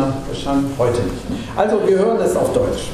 immer 0.00 0.12
verstanden? 0.26 0.72
Heute 0.78 1.00
nicht. 1.02 1.40
Also 1.56 1.80
wir 1.86 1.98
hören 1.98 2.18
es 2.18 2.36
auf 2.36 2.52
Deutsch. 2.52 2.90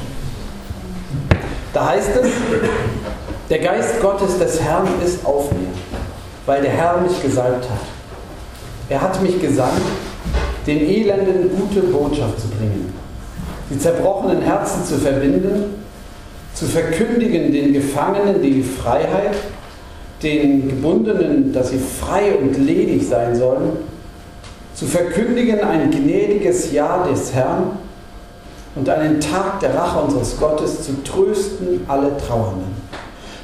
Da 1.73 1.89
heißt 1.89 2.09
es, 2.21 2.29
der 3.49 3.59
Geist 3.59 4.01
Gottes 4.01 4.37
des 4.37 4.61
Herrn 4.61 4.87
ist 5.05 5.25
auf 5.25 5.51
mir, 5.51 5.67
weil 6.45 6.61
der 6.61 6.71
Herr 6.71 7.01
mich 7.01 7.21
gesalbt 7.21 7.65
hat. 7.69 7.79
Er 8.89 9.01
hat 9.01 9.21
mich 9.21 9.39
gesandt, 9.39 9.81
den 10.65 10.79
Elenden 10.79 11.49
gute 11.55 11.81
Botschaft 11.87 12.39
zu 12.39 12.47
bringen, 12.47 12.93
die 13.69 13.77
zerbrochenen 13.77 14.41
Herzen 14.41 14.85
zu 14.85 14.95
verbinden, 14.95 15.75
zu 16.53 16.65
verkündigen 16.65 17.51
den 17.51 17.73
Gefangenen 17.73 18.41
die 18.41 18.63
Freiheit, 18.63 19.35
den 20.23 20.67
Gebundenen, 20.69 21.53
dass 21.53 21.69
sie 21.69 21.79
frei 21.79 22.35
und 22.41 22.57
ledig 22.57 23.07
sein 23.07 23.35
sollen, 23.35 23.77
zu 24.77 24.85
verkündigen 24.85 25.59
ein 25.61 25.89
gnädiges 25.89 26.71
Ja 26.71 27.03
des 27.03 27.33
Herrn 27.33 27.71
und 28.75 28.87
einen 28.87 29.19
Tag 29.19 29.59
der 29.59 29.73
Rache 29.73 29.99
unseres 30.01 30.37
Gottes 30.37 30.83
zu 30.83 31.03
trösten 31.03 31.83
alle 31.87 32.15
Trauernden. 32.17 32.77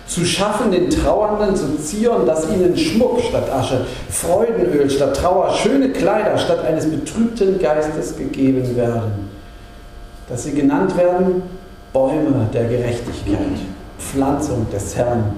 Zu 0.06 0.26
schaffen 0.26 0.70
den 0.70 0.92
Trauernden 0.92 1.56
zu 1.56 1.76
zieren, 1.78 2.28
dass 2.28 2.48
ihnen 2.52 2.78
Schmuck 2.78 3.20
statt 3.20 3.50
Asche, 3.52 3.84
Freudenöl 4.12 4.88
statt 4.88 5.18
Trauer, 5.18 5.52
schöne 5.56 5.90
Kleider 5.90 6.38
statt 6.38 6.64
eines 6.64 6.88
betrübten 6.88 7.58
Geistes 7.58 8.16
gegeben 8.16 8.76
werden. 8.76 9.32
Dass 10.30 10.44
sie 10.44 10.52
genannt 10.52 10.96
werden 10.96 11.42
Bäume 11.94 12.48
der 12.54 12.66
Gerechtigkeit, 12.66 13.58
Pflanzung 13.98 14.68
des 14.72 14.96
Herrn, 14.96 15.34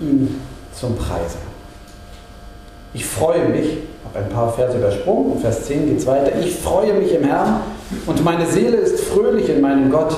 ihm 0.00 0.40
zum 0.72 0.94
Preise. 0.94 1.38
Ich 2.94 3.04
freue 3.04 3.48
mich, 3.48 3.78
habe 4.04 4.24
ein 4.24 4.28
paar 4.30 4.52
Verse 4.52 4.76
übersprungen, 4.76 5.38
Vers 5.38 5.66
10 5.66 5.86
geht 5.86 5.98
es 5.98 6.06
weiter. 6.06 6.32
Ich 6.40 6.56
freue 6.56 6.94
mich 6.94 7.14
im 7.14 7.24
Herrn 7.24 7.60
und 8.06 8.24
meine 8.24 8.46
Seele 8.46 8.76
ist 8.76 9.00
fröhlich 9.00 9.48
in 9.48 9.60
meinem 9.60 9.90
Gott, 9.90 10.16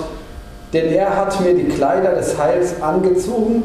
denn 0.73 0.93
er 0.93 1.17
hat 1.17 1.41
mir 1.41 1.55
die 1.55 1.69
Kleider 1.69 2.15
des 2.15 2.39
Heils 2.39 2.81
angezogen 2.81 3.65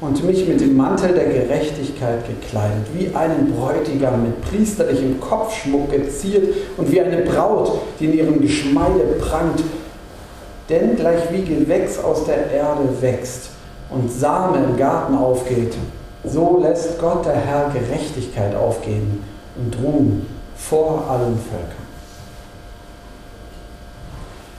und 0.00 0.24
mich 0.24 0.48
mit 0.48 0.60
dem 0.60 0.76
Mantel 0.76 1.12
der 1.12 1.26
Gerechtigkeit 1.26 2.20
gekleidet, 2.26 2.86
wie 2.94 3.14
einen 3.14 3.52
Bräutigam 3.52 4.22
mit 4.22 4.40
priesterlichem 4.42 5.20
Kopfschmuck 5.20 5.90
geziert 5.90 6.54
und 6.78 6.90
wie 6.90 7.00
eine 7.00 7.18
Braut, 7.18 7.72
die 7.98 8.06
in 8.06 8.14
ihrem 8.14 8.40
Geschmeide 8.40 9.00
prangt. 9.20 9.62
Denn 10.70 10.96
gleich 10.96 11.30
wie 11.32 11.42
Gewächs 11.42 11.98
aus 11.98 12.24
der 12.24 12.50
Erde 12.50 12.88
wächst 13.00 13.50
und 13.90 14.10
Same 14.10 14.58
im 14.64 14.76
Garten 14.78 15.16
aufgeht, 15.16 15.74
so 16.24 16.60
lässt 16.62 16.98
Gott 17.00 17.26
der 17.26 17.34
Herr 17.34 17.70
Gerechtigkeit 17.74 18.54
aufgehen 18.54 19.22
und 19.60 19.76
Ruhm 19.82 20.26
vor 20.56 21.08
allen 21.08 21.38
Völkern. 21.38 21.90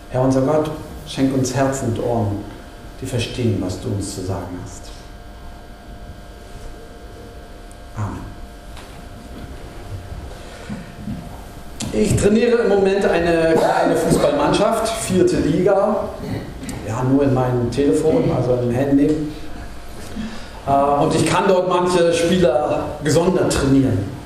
Herr 0.09 0.21
unser 0.21 0.41
Gott, 0.41 0.69
schenk 1.07 1.33
uns 1.33 1.55
Herzen 1.55 1.89
und 1.89 2.03
Ohren, 2.03 2.43
die 3.01 3.05
verstehen, 3.05 3.57
was 3.61 3.79
du 3.81 3.89
uns 3.89 4.15
zu 4.15 4.21
sagen 4.21 4.59
hast. 4.63 4.89
Amen. 7.95 8.31
Ich 11.93 12.15
trainiere 12.15 12.57
im 12.63 12.69
Moment 12.69 13.05
eine 13.05 13.53
kleine 13.53 13.95
Fußballmannschaft, 13.95 14.87
vierte 14.87 15.37
Liga. 15.37 16.09
Ja, 16.87 17.03
nur 17.03 17.23
in 17.23 17.33
meinem 17.33 17.71
Telefon, 17.71 18.31
also 18.35 18.55
im 18.61 18.71
Handy. 18.71 19.09
Äh, 20.67 20.71
und 20.71 21.15
ich 21.15 21.25
kann 21.25 21.45
dort 21.47 21.69
manche 21.69 22.13
Spieler 22.13 22.85
gesondert 23.03 23.51
trainieren. 23.51 24.20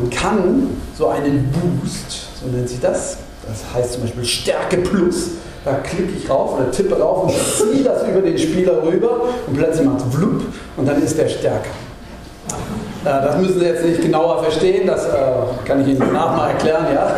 Man 0.00 0.10
kann 0.10 0.76
so 0.96 1.08
einen 1.08 1.50
Boost, 1.50 2.28
so 2.40 2.46
nennt 2.46 2.68
sich 2.68 2.78
das, 2.80 3.16
das 3.46 3.64
heißt 3.74 3.94
zum 3.94 4.02
Beispiel 4.02 4.24
Stärke 4.24 4.76
Plus, 4.76 5.30
da 5.64 5.74
klicke 5.74 6.12
ich 6.16 6.30
rauf 6.30 6.54
oder 6.54 6.70
tippe 6.70 6.96
rauf 7.00 7.24
und 7.24 7.32
ziehe 7.32 7.82
das 7.82 8.06
über 8.06 8.20
den 8.20 8.38
Spieler 8.38 8.80
rüber 8.84 9.22
und 9.46 9.56
plötzlich 9.56 9.86
macht 9.86 10.06
es 10.06 10.14
Vlup 10.14 10.42
und 10.76 10.86
dann 10.86 11.02
ist 11.02 11.18
der 11.18 11.28
stärker. 11.28 11.70
Äh, 13.04 13.04
das 13.04 13.38
müssen 13.38 13.58
Sie 13.58 13.66
jetzt 13.66 13.84
nicht 13.84 14.00
genauer 14.00 14.40
verstehen, 14.44 14.86
das 14.86 15.04
äh, 15.04 15.08
kann 15.64 15.80
ich 15.80 15.88
Ihnen 15.88 15.98
danach 15.98 16.36
mal 16.36 16.50
erklären. 16.50 16.86
Ja? 16.94 17.16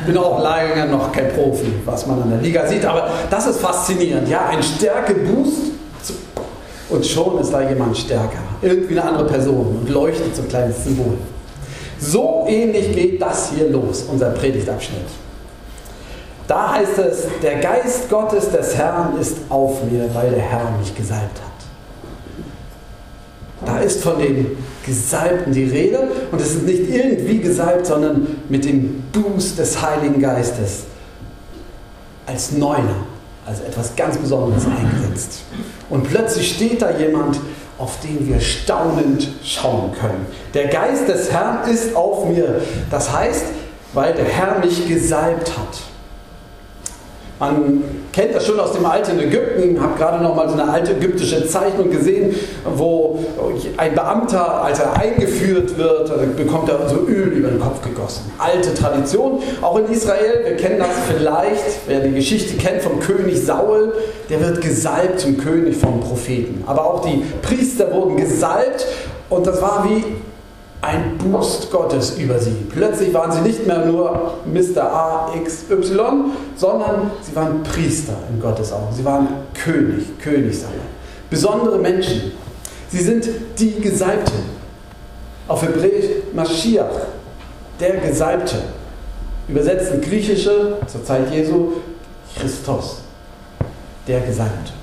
Ich 0.00 0.06
bin 0.06 0.16
auch 0.16 0.42
lange 0.42 0.86
noch 0.86 1.12
kein 1.12 1.28
Profi, 1.34 1.70
was 1.84 2.06
man 2.06 2.22
an 2.22 2.30
der 2.30 2.40
Liga 2.40 2.66
sieht, 2.66 2.86
aber 2.86 3.08
das 3.28 3.46
ist 3.46 3.60
faszinierend. 3.60 4.26
Ja? 4.26 4.46
Ein 4.46 4.62
Stärke-Boost 4.62 5.72
und 6.88 7.04
schon 7.04 7.38
ist 7.38 7.52
da 7.52 7.68
jemand 7.68 7.98
stärker. 7.98 8.38
Irgendwie 8.62 8.98
eine 8.98 9.10
andere 9.10 9.26
Person 9.26 9.80
und 9.82 9.90
leuchtet 9.90 10.34
so 10.34 10.40
ein 10.40 10.48
kleines 10.48 10.82
Symbol. 10.82 11.18
So 12.00 12.46
ähnlich 12.48 12.94
geht 12.94 13.20
das 13.20 13.50
hier 13.50 13.68
los, 13.68 14.04
unser 14.10 14.30
Predigtabschnitt. 14.30 15.06
Da 16.46 16.74
heißt 16.74 16.98
es, 16.98 17.26
der 17.42 17.56
Geist 17.56 18.08
Gottes 18.08 18.50
des 18.50 18.74
Herrn 18.76 19.18
ist 19.20 19.36
auf 19.48 19.84
mir, 19.84 20.08
weil 20.14 20.30
der 20.30 20.40
Herr 20.40 20.70
mich 20.78 20.94
gesalbt 20.94 21.38
hat. 21.40 21.58
Da 23.66 23.80
ist 23.80 24.02
von 24.02 24.18
den 24.18 24.56
Gesalbten 24.86 25.52
die 25.52 25.64
Rede 25.64 26.08
und 26.32 26.40
es 26.40 26.54
ist 26.54 26.62
nicht 26.62 26.88
irgendwie 26.88 27.38
gesalbt, 27.38 27.86
sondern 27.86 28.38
mit 28.48 28.64
dem 28.64 29.02
Boost 29.12 29.58
des 29.58 29.82
Heiligen 29.82 30.20
Geistes 30.22 30.84
als 32.24 32.52
Neuner, 32.52 33.04
als 33.44 33.60
etwas 33.60 33.94
ganz 33.96 34.16
Besonderes 34.16 34.64
eingesetzt. 34.64 35.42
Und 35.90 36.08
plötzlich 36.08 36.54
steht 36.54 36.80
da 36.80 36.96
jemand, 36.96 37.38
auf 37.78 38.00
den 38.00 38.28
wir 38.28 38.40
staunend 38.40 39.28
schauen 39.44 39.92
können. 39.98 40.26
Der 40.54 40.66
Geist 40.66 41.08
des 41.08 41.30
Herrn 41.30 41.68
ist 41.70 41.94
auf 41.94 42.26
mir. 42.26 42.60
Das 42.90 43.12
heißt, 43.12 43.44
weil 43.94 44.14
der 44.14 44.26
Herr 44.26 44.58
mich 44.58 44.88
gesalbt 44.88 45.56
hat. 45.56 45.78
Man 47.38 47.84
kennt 48.12 48.34
das 48.34 48.46
schon 48.46 48.58
aus 48.58 48.72
dem 48.72 48.84
alten 48.84 49.18
Ägypten, 49.20 49.74
Ich 49.74 49.80
habe 49.80 49.96
gerade 49.96 50.22
noch 50.22 50.34
mal 50.34 50.48
so 50.48 50.54
eine 50.54 50.68
alte 50.68 50.92
ägyptische 50.92 51.46
Zeichnung 51.46 51.88
gesehen, 51.90 52.34
wo 52.64 53.24
ein 53.76 53.94
Beamter, 53.94 54.62
als 54.64 54.80
er 54.80 54.96
eingeführt 54.96 55.78
wird, 55.78 56.36
bekommt 56.36 56.68
er 56.68 56.88
so 56.88 57.06
Öl 57.06 57.28
über 57.28 57.48
den 57.48 57.60
Kopf 57.60 57.80
gegossen. 57.82 58.32
Alte 58.38 58.74
Tradition, 58.74 59.40
auch 59.62 59.78
in 59.78 59.92
Israel, 59.92 60.44
wir 60.46 60.56
kennen 60.56 60.78
das 60.80 60.88
vielleicht, 61.06 61.86
wer 61.86 62.00
die 62.00 62.12
Geschichte 62.12 62.56
kennt 62.56 62.82
vom 62.82 62.98
König 62.98 63.40
Saul, 63.44 63.92
der 64.28 64.40
wird 64.40 64.60
gesalbt 64.60 65.20
zum 65.20 65.38
König 65.38 65.76
vom 65.76 66.00
Propheten. 66.00 66.64
Aber 66.66 66.84
auch 66.84 67.04
die 67.06 67.22
Priester 67.42 67.92
wurden 67.92 68.16
gesalbt 68.16 68.84
und 69.30 69.46
das 69.46 69.62
war 69.62 69.86
wie 69.88 70.02
ein 70.80 71.18
Boost 71.18 71.70
Gottes 71.70 72.18
über 72.18 72.38
sie. 72.38 72.54
Plötzlich 72.72 73.12
waren 73.12 73.32
sie 73.32 73.40
nicht 73.40 73.66
mehr 73.66 73.84
nur 73.84 74.34
Mr. 74.46 74.82
A, 74.82 75.32
X, 75.34 75.64
Y, 75.70 76.30
sondern 76.56 77.10
sie 77.20 77.34
waren 77.34 77.62
Priester 77.62 78.14
in 78.30 78.40
Gottes 78.40 78.72
Augen. 78.72 78.94
Sie 78.94 79.04
waren 79.04 79.28
König, 79.54 80.18
Königsalber. 80.20 80.76
Besondere 81.28 81.78
Menschen. 81.78 82.32
Sie 82.90 83.02
sind 83.02 83.28
die 83.58 83.80
Gesalbten. 83.80 84.58
Auf 85.48 85.62
Hebräisch 85.62 86.04
Mashiach, 86.32 87.06
der 87.80 87.96
Gesalbte. 87.96 88.56
Übersetzt 89.48 89.92
ins 89.92 90.06
Griechische 90.06 90.76
zur 90.86 91.04
Zeit 91.04 91.32
Jesu 91.32 91.72
Christos, 92.38 92.98
der 94.06 94.20
Gesalbte. 94.20 94.77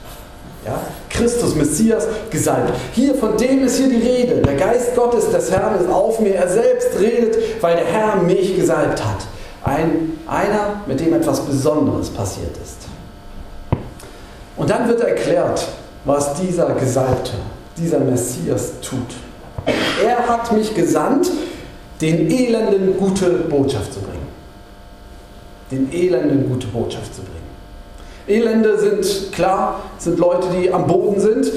Ja? 0.65 0.79
Christus, 1.09 1.55
Messias, 1.55 2.07
gesalbt. 2.31 2.73
Hier, 2.93 3.15
von 3.15 3.37
dem 3.37 3.63
ist 3.63 3.77
hier 3.77 3.89
die 3.89 4.05
Rede. 4.05 4.41
Der 4.41 4.55
Geist 4.55 4.95
Gottes 4.95 5.29
des 5.29 5.51
Herrn 5.51 5.79
ist 5.79 5.89
auf 5.89 6.19
mir. 6.19 6.35
Er 6.35 6.47
selbst 6.47 6.99
redet, 6.99 7.61
weil 7.61 7.75
der 7.75 7.85
Herr 7.85 8.15
mich 8.17 8.55
gesalbt 8.55 9.03
hat. 9.03 9.27
Ein, 9.63 10.19
einer, 10.27 10.81
mit 10.87 10.99
dem 10.99 11.13
etwas 11.13 11.41
Besonderes 11.41 12.09
passiert 12.09 12.55
ist. 12.63 12.77
Und 14.57 14.69
dann 14.69 14.87
wird 14.87 15.01
erklärt, 15.01 15.67
was 16.03 16.35
dieser 16.35 16.73
Gesalbte, 16.73 17.31
dieser 17.77 17.99
Messias 17.99 18.73
tut. 18.81 18.99
Er 20.03 20.27
hat 20.27 20.51
mich 20.51 20.73
gesandt, 20.73 21.31
den 22.01 22.29
Elenden 22.29 22.97
gute 22.97 23.29
Botschaft 23.29 23.93
zu 23.93 23.99
bringen. 24.01 24.27
Den 25.71 25.91
Elenden 25.91 26.47
gute 26.49 26.67
Botschaft 26.67 27.13
zu 27.13 27.21
bringen. 27.21 27.34
Elende 28.27 28.77
sind 28.79 29.31
klar, 29.31 29.81
sind 29.97 30.19
Leute, 30.19 30.47
die 30.59 30.71
am 30.71 30.87
Boden 30.87 31.19
sind. 31.19 31.51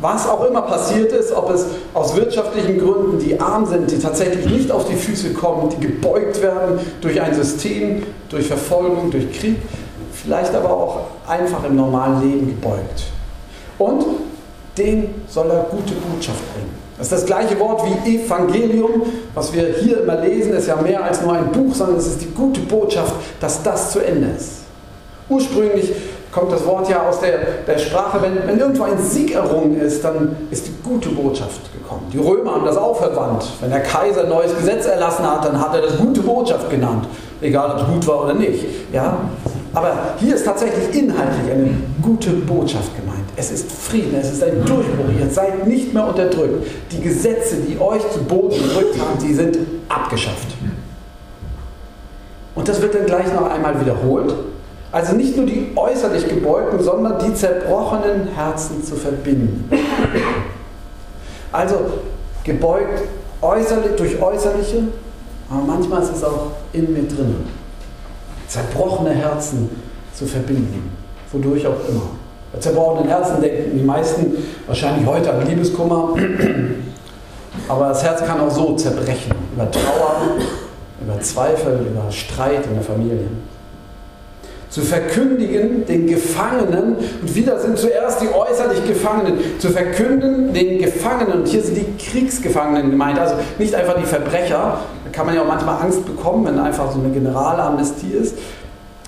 Was 0.00 0.28
auch 0.28 0.44
immer 0.44 0.62
passiert 0.62 1.12
ist, 1.12 1.32
ob 1.32 1.50
es 1.50 1.66
aus 1.94 2.16
wirtschaftlichen 2.16 2.78
Gründen, 2.78 3.20
die 3.20 3.38
arm 3.38 3.66
sind, 3.66 3.88
die 3.88 4.00
tatsächlich 4.00 4.46
nicht 4.46 4.72
auf 4.72 4.88
die 4.88 4.96
Füße 4.96 5.32
kommen, 5.32 5.68
die 5.70 5.86
gebeugt 5.86 6.42
werden 6.42 6.80
durch 7.00 7.20
ein 7.20 7.34
System, 7.34 8.02
durch 8.28 8.48
Verfolgung, 8.48 9.12
durch 9.12 9.30
Krieg, 9.32 9.56
vielleicht 10.12 10.54
aber 10.56 10.70
auch 10.70 11.00
einfach 11.28 11.62
im 11.64 11.76
normalen 11.76 12.20
Leben 12.20 12.48
gebeugt. 12.48 13.04
Und 13.78 14.04
den 14.76 15.14
soll 15.28 15.48
er 15.50 15.66
gute 15.70 15.94
Botschaft 15.94 16.52
bringen. 16.52 16.82
Das 16.98 17.06
ist 17.06 17.12
das 17.12 17.26
gleiche 17.26 17.58
Wort 17.58 17.82
wie 17.84 18.16
Evangelium, 18.16 19.02
was 19.34 19.52
wir 19.52 19.74
hier 19.80 20.02
immer 20.02 20.16
lesen, 20.20 20.52
ist 20.52 20.68
ja 20.68 20.76
mehr 20.76 21.02
als 21.02 21.22
nur 21.22 21.32
ein 21.32 21.50
Buch, 21.50 21.74
sondern 21.74 21.96
es 21.96 22.06
ist 22.06 22.22
die 22.22 22.30
gute 22.30 22.60
Botschaft, 22.60 23.14
dass 23.40 23.62
das 23.62 23.92
zu 23.92 24.00
Ende 24.00 24.28
ist. 24.36 24.62
Ursprünglich 25.28 25.92
kommt 26.32 26.50
das 26.50 26.66
Wort 26.66 26.88
ja 26.88 27.06
aus 27.06 27.20
der, 27.20 27.38
der 27.66 27.78
Sprache, 27.78 28.20
wenn, 28.22 28.48
wenn 28.48 28.58
irgendwo 28.58 28.84
ein 28.84 28.98
Sieg 28.98 29.34
errungen 29.34 29.78
ist, 29.78 30.02
dann 30.02 30.34
ist 30.50 30.66
die 30.66 30.72
gute 30.82 31.10
Botschaft 31.10 31.72
gekommen. 31.72 32.06
Die 32.10 32.18
Römer 32.18 32.54
haben 32.54 32.64
das 32.64 32.78
auch 32.78 32.96
verwandt. 32.96 33.44
Wenn 33.60 33.70
der 33.70 33.82
Kaiser 33.82 34.22
ein 34.22 34.30
neues 34.30 34.56
Gesetz 34.56 34.86
erlassen 34.86 35.30
hat, 35.30 35.44
dann 35.44 35.60
hat 35.60 35.74
er 35.74 35.82
das 35.82 35.98
gute 35.98 36.22
Botschaft 36.22 36.70
genannt. 36.70 37.06
Egal, 37.42 37.72
ob 37.72 37.82
es 37.82 37.86
gut 37.86 38.06
war 38.06 38.24
oder 38.24 38.34
nicht. 38.34 38.64
Ja? 38.92 39.18
Aber 39.74 39.94
hier 40.18 40.34
ist 40.34 40.44
tatsächlich 40.44 40.94
inhaltlich 40.94 41.52
eine 41.52 41.70
gute 42.00 42.30
Botschaft 42.30 42.96
gemeint. 42.96 43.24
Es 43.36 43.50
ist 43.50 43.70
Frieden, 43.70 44.16
es 44.18 44.32
ist 44.32 44.42
ein 44.42 44.64
Durchbruch. 44.64 45.04
Ihr 45.18 45.28
seid 45.30 45.66
nicht 45.66 45.92
mehr 45.92 46.06
unterdrückt. 46.06 46.66
Die 46.90 47.00
Gesetze, 47.00 47.56
die 47.56 47.78
euch 47.80 48.02
zu 48.10 48.20
Boden 48.20 48.50
gedrückt 48.50 48.98
haben, 48.98 49.18
die 49.20 49.34
sind 49.34 49.58
abgeschafft. 49.88 50.48
Und 52.54 52.68
das 52.68 52.80
wird 52.80 52.94
dann 52.94 53.06
gleich 53.06 53.32
noch 53.34 53.50
einmal 53.50 53.78
wiederholt. 53.80 54.34
Also 54.92 55.14
nicht 55.14 55.36
nur 55.38 55.46
die 55.46 55.72
äußerlich 55.74 56.28
gebeugten, 56.28 56.82
sondern 56.82 57.18
die 57.24 57.32
zerbrochenen 57.34 58.28
Herzen 58.28 58.84
zu 58.84 58.94
verbinden. 58.94 59.70
Also 61.50 61.76
gebeugt 62.44 63.02
äußerlich, 63.40 63.96
durch 63.96 64.20
äußerliche, 64.20 64.84
aber 65.50 65.62
manchmal 65.66 66.02
ist 66.02 66.16
es 66.16 66.24
auch 66.24 66.52
in 66.74 66.92
mir 66.92 67.08
drin. 67.08 67.36
Zerbrochene 68.48 69.10
Herzen 69.10 69.70
zu 70.14 70.26
verbinden, 70.26 70.90
wodurch 71.32 71.66
auch 71.66 71.88
immer. 71.88 72.10
Bei 72.52 72.58
zerbrochenen 72.58 73.08
Herzen 73.08 73.40
denken 73.40 73.78
die 73.78 73.84
meisten 73.84 74.36
wahrscheinlich 74.66 75.06
heute 75.06 75.32
an 75.32 75.46
Liebeskummer, 75.46 76.14
aber 77.66 77.88
das 77.88 78.02
Herz 78.02 78.22
kann 78.24 78.40
auch 78.40 78.50
so 78.50 78.74
zerbrechen, 78.76 79.32
über 79.54 79.70
Trauer, 79.70 80.16
über 81.02 81.18
Zweifel, 81.20 81.86
über 81.90 82.10
Streit 82.10 82.66
in 82.66 82.74
der 82.74 82.82
Familie. 82.82 83.26
Zu 84.72 84.80
verkündigen 84.80 85.84
den 85.84 86.06
Gefangenen, 86.06 86.96
und 87.20 87.34
wieder 87.34 87.60
sind 87.60 87.76
zuerst 87.76 88.22
die 88.22 88.28
äußerlich 88.28 88.86
Gefangenen, 88.86 89.34
zu 89.58 89.68
verkünden 89.68 90.54
den 90.54 90.78
Gefangenen, 90.78 91.40
und 91.40 91.46
hier 91.48 91.62
sind 91.62 91.76
die 91.76 92.02
Kriegsgefangenen 92.02 92.90
gemeint, 92.90 93.18
also 93.18 93.34
nicht 93.58 93.74
einfach 93.74 93.98
die 94.00 94.06
Verbrecher, 94.06 94.78
da 95.04 95.10
kann 95.12 95.26
man 95.26 95.34
ja 95.34 95.42
auch 95.42 95.46
manchmal 95.46 95.82
Angst 95.82 96.06
bekommen, 96.06 96.46
wenn 96.46 96.58
einfach 96.58 96.90
so 96.90 96.98
eine 97.00 97.10
Generalamnestie 97.10 98.12
ist, 98.12 98.34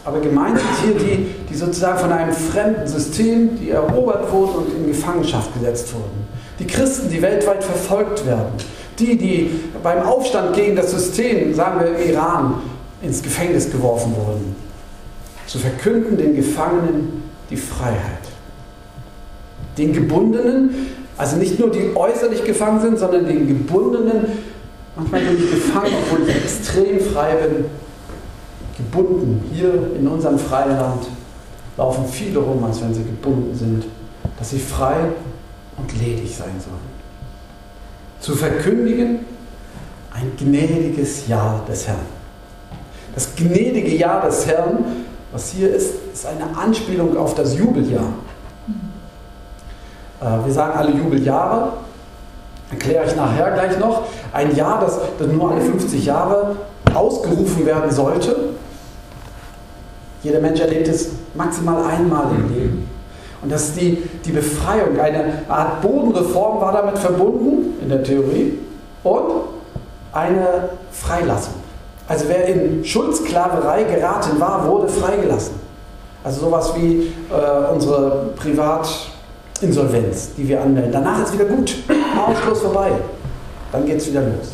aber 0.05 0.20
gemeint 0.20 0.58
sind 0.58 0.69
hier 0.84 1.00
die, 1.00 1.26
die 1.50 1.55
sozusagen 1.55 1.99
von 1.99 2.12
einem 2.12 2.34
fremden 2.34 2.87
System, 2.87 3.58
die 3.58 3.70
erobert 3.70 4.31
wurden 4.31 4.67
und 4.67 4.75
in 4.75 4.87
Gefangenschaft 4.88 5.55
gesetzt 5.55 5.94
wurden. 5.94 6.28
Die 6.58 6.67
Christen, 6.67 7.08
die 7.08 7.22
weltweit 7.22 7.64
verfolgt 7.64 8.26
werden. 8.26 8.52
Die, 8.99 9.17
die 9.17 9.60
beim 9.82 10.02
Aufstand 10.02 10.55
gegen 10.55 10.76
das 10.76 10.90
System, 10.90 11.55
sagen 11.55 11.81
wir 11.81 11.99
Iran, 12.05 12.60
ins 13.00 13.22
Gefängnis 13.22 13.70
geworfen 13.72 14.14
wurden. 14.14 14.63
Zu 15.46 15.58
verkünden 15.58 16.17
den 16.17 16.35
Gefangenen 16.35 17.23
die 17.50 17.56
Freiheit. 17.56 18.23
Den 19.76 19.93
Gebundenen, 19.93 20.70
also 21.17 21.37
nicht 21.37 21.58
nur 21.58 21.70
die 21.70 21.94
äußerlich 21.94 22.44
gefangen 22.44 22.81
sind, 22.81 22.99
sondern 22.99 23.26
den 23.26 23.46
Gebundenen, 23.46 24.26
manchmal 24.96 25.20
bin 25.20 25.37
ich 25.37 25.50
gefangen, 25.50 25.93
obwohl 26.02 26.29
ich 26.29 26.35
extrem 26.35 27.00
frei 27.00 27.35
bin, 27.35 27.64
gebunden. 28.76 29.44
Hier 29.52 29.91
in 29.99 30.06
unserem 30.08 30.38
freien 30.38 30.76
Land 30.76 31.06
laufen 31.76 32.05
viele 32.11 32.38
rum, 32.38 32.64
als 32.64 32.81
wenn 32.81 32.94
sie 32.94 33.05
gebunden 33.05 33.55
sind, 33.55 33.85
dass 34.38 34.50
sie 34.50 34.58
frei 34.58 34.96
und 35.76 35.93
ledig 36.00 36.35
sein 36.37 36.55
sollen. 36.58 36.94
Zu 38.20 38.35
verkündigen 38.35 39.20
ein 40.12 40.32
gnädiges 40.38 41.26
Ja 41.26 41.62
des 41.69 41.87
Herrn. 41.88 41.99
Das 43.14 43.35
gnädige 43.37 43.94
Ja 43.96 44.25
des 44.25 44.46
Herrn, 44.46 45.04
was 45.34 45.50
hier 45.50 45.75
ist, 45.75 45.94
ist 46.12 46.26
eine 46.26 46.56
Anspielung 46.56 47.16
auf 47.16 47.34
das 47.34 47.58
Jubeljahr. 47.58 48.12
Äh, 50.20 50.46
wir 50.46 50.52
sagen 50.52 50.78
alle 50.78 50.92
Jubeljahre, 50.92 51.72
erkläre 52.70 53.04
ich 53.04 53.16
nachher 53.16 53.50
gleich 53.50 53.78
noch. 53.81 54.04
Ein 54.32 54.54
Jahr, 54.54 54.81
das, 54.81 55.00
nur 55.26 55.50
alle 55.50 55.60
50 55.60 56.04
Jahre 56.06 56.54
ausgerufen 56.94 57.66
werden 57.66 57.90
sollte, 57.90 58.36
jeder 60.22 60.40
Mensch 60.40 60.60
erlebt 60.60 60.86
es 60.86 61.10
maximal 61.34 61.84
einmal 61.84 62.26
im 62.31 62.54
Leben. 62.54 62.90
Und 63.42 63.50
das 63.50 63.70
ist 63.70 63.81
die, 63.81 64.08
die 64.25 64.32
Befreiung. 64.32 64.98
Eine 65.00 65.42
Art 65.48 65.82
Bodenreform 65.82 66.60
war 66.60 66.72
damit 66.72 66.96
verbunden, 66.96 67.76
in 67.82 67.88
der 67.88 68.04
Theorie, 68.04 68.58
und 69.02 69.32
eine 70.12 70.70
Freilassung. 70.92 71.63
Also 72.06 72.27
wer 72.29 72.47
in 72.47 72.85
Schuldsklaverei 72.85 73.85
geraten 73.85 74.39
war, 74.39 74.67
wurde 74.69 74.89
freigelassen. 74.89 75.55
Also 76.23 76.43
sowas 76.47 76.73
wie 76.77 77.12
äh, 77.31 77.73
unsere 77.73 78.31
Privatinsolvenz, 78.37 80.31
die 80.37 80.49
wir 80.49 80.61
anmelden. 80.61 80.93
Danach 80.93 81.23
ist 81.23 81.29
es 81.29 81.35
wieder 81.35 81.47
gut. 81.47 81.75
Ausschluss 82.27 82.61
vorbei. 82.61 82.93
Dann 83.73 83.87
geht 83.87 83.99
es 83.99 84.09
wieder 84.09 84.21
los. 84.21 84.53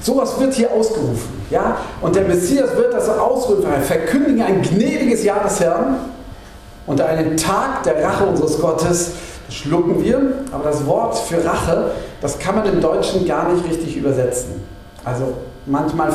Sowas 0.00 0.38
wird 0.40 0.54
hier 0.54 0.70
ausgerufen. 0.72 1.42
Ja? 1.50 1.76
Und 2.00 2.16
der 2.16 2.24
Messias 2.24 2.76
wird 2.76 2.92
das 2.92 3.08
ausrufen, 3.08 3.70
verkündigen 3.82 4.42
ein 4.42 4.62
gnädiges 4.62 5.22
Jahr 5.22 5.44
des 5.44 5.60
Herrn 5.60 5.96
und 6.86 7.00
einen 7.00 7.36
Tag 7.36 7.84
der 7.84 8.02
Rache 8.02 8.26
unseres 8.26 8.60
Gottes. 8.60 9.12
Schlucken 9.48 10.02
wir, 10.02 10.20
aber 10.50 10.64
das 10.64 10.86
Wort 10.86 11.16
für 11.18 11.44
Rache, 11.44 11.92
das 12.20 12.38
kann 12.38 12.56
man 12.56 12.66
im 12.66 12.80
Deutschen 12.80 13.26
gar 13.26 13.52
nicht 13.52 13.68
richtig 13.68 13.96
übersetzen. 13.96 14.62
Also 15.04 15.34
manchmal 15.66 16.10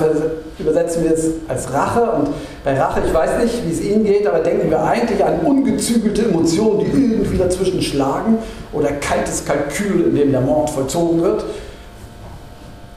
übersetzen 0.59 1.03
wir 1.03 1.13
es 1.13 1.29
als 1.47 1.71
Rache 1.73 2.01
und 2.11 2.29
bei 2.63 2.79
Rache, 2.79 3.01
ich 3.05 3.13
weiß 3.13 3.43
nicht, 3.43 3.65
wie 3.65 3.71
es 3.71 3.81
Ihnen 3.81 4.03
geht, 4.03 4.27
aber 4.27 4.39
denken 4.39 4.69
wir 4.69 4.83
eigentlich 4.83 5.23
an 5.23 5.39
ungezügelte 5.39 6.25
Emotionen, 6.25 6.79
die 6.79 7.13
irgendwie 7.13 7.37
dazwischen 7.37 7.81
schlagen 7.81 8.39
oder 8.73 8.91
kaltes 8.93 9.45
Kalkül, 9.45 10.07
in 10.07 10.15
dem 10.15 10.31
der 10.31 10.41
Mord 10.41 10.69
vollzogen 10.69 11.21
wird. 11.21 11.45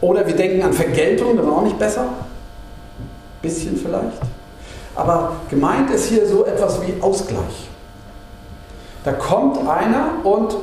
Oder 0.01 0.27
wir 0.27 0.35
denken 0.35 0.63
an 0.63 0.73
Vergeltung, 0.73 1.37
das 1.37 1.47
ist 1.47 1.53
auch 1.53 1.63
nicht 1.63 1.79
besser. 1.79 2.05
Bisschen 3.43 3.77
vielleicht. 3.77 4.19
Aber 4.97 5.33
gemeint 5.49 5.91
ist 5.91 6.07
hier 6.07 6.27
so 6.27 6.45
etwas 6.47 6.81
wie 6.83 7.01
Ausgleich. 7.01 7.69
Da 9.05 9.13
kommt 9.13 9.59
einer 9.67 10.13
und 10.25 10.57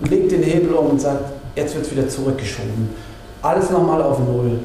legt 0.00 0.32
den 0.32 0.42
Hebel 0.42 0.74
um 0.74 0.90
und 0.90 1.00
sagt, 1.00 1.24
jetzt 1.56 1.74
wird 1.74 1.86
es 1.86 1.92
wieder 1.92 2.08
zurückgeschoben. 2.08 2.90
Alles 3.42 3.70
nochmal 3.70 4.02
auf 4.02 4.18
Null. 4.18 4.58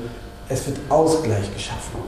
Es 0.52 0.68
wird 0.68 0.78
Ausgleich 0.90 1.54
geschaffen. 1.54 2.00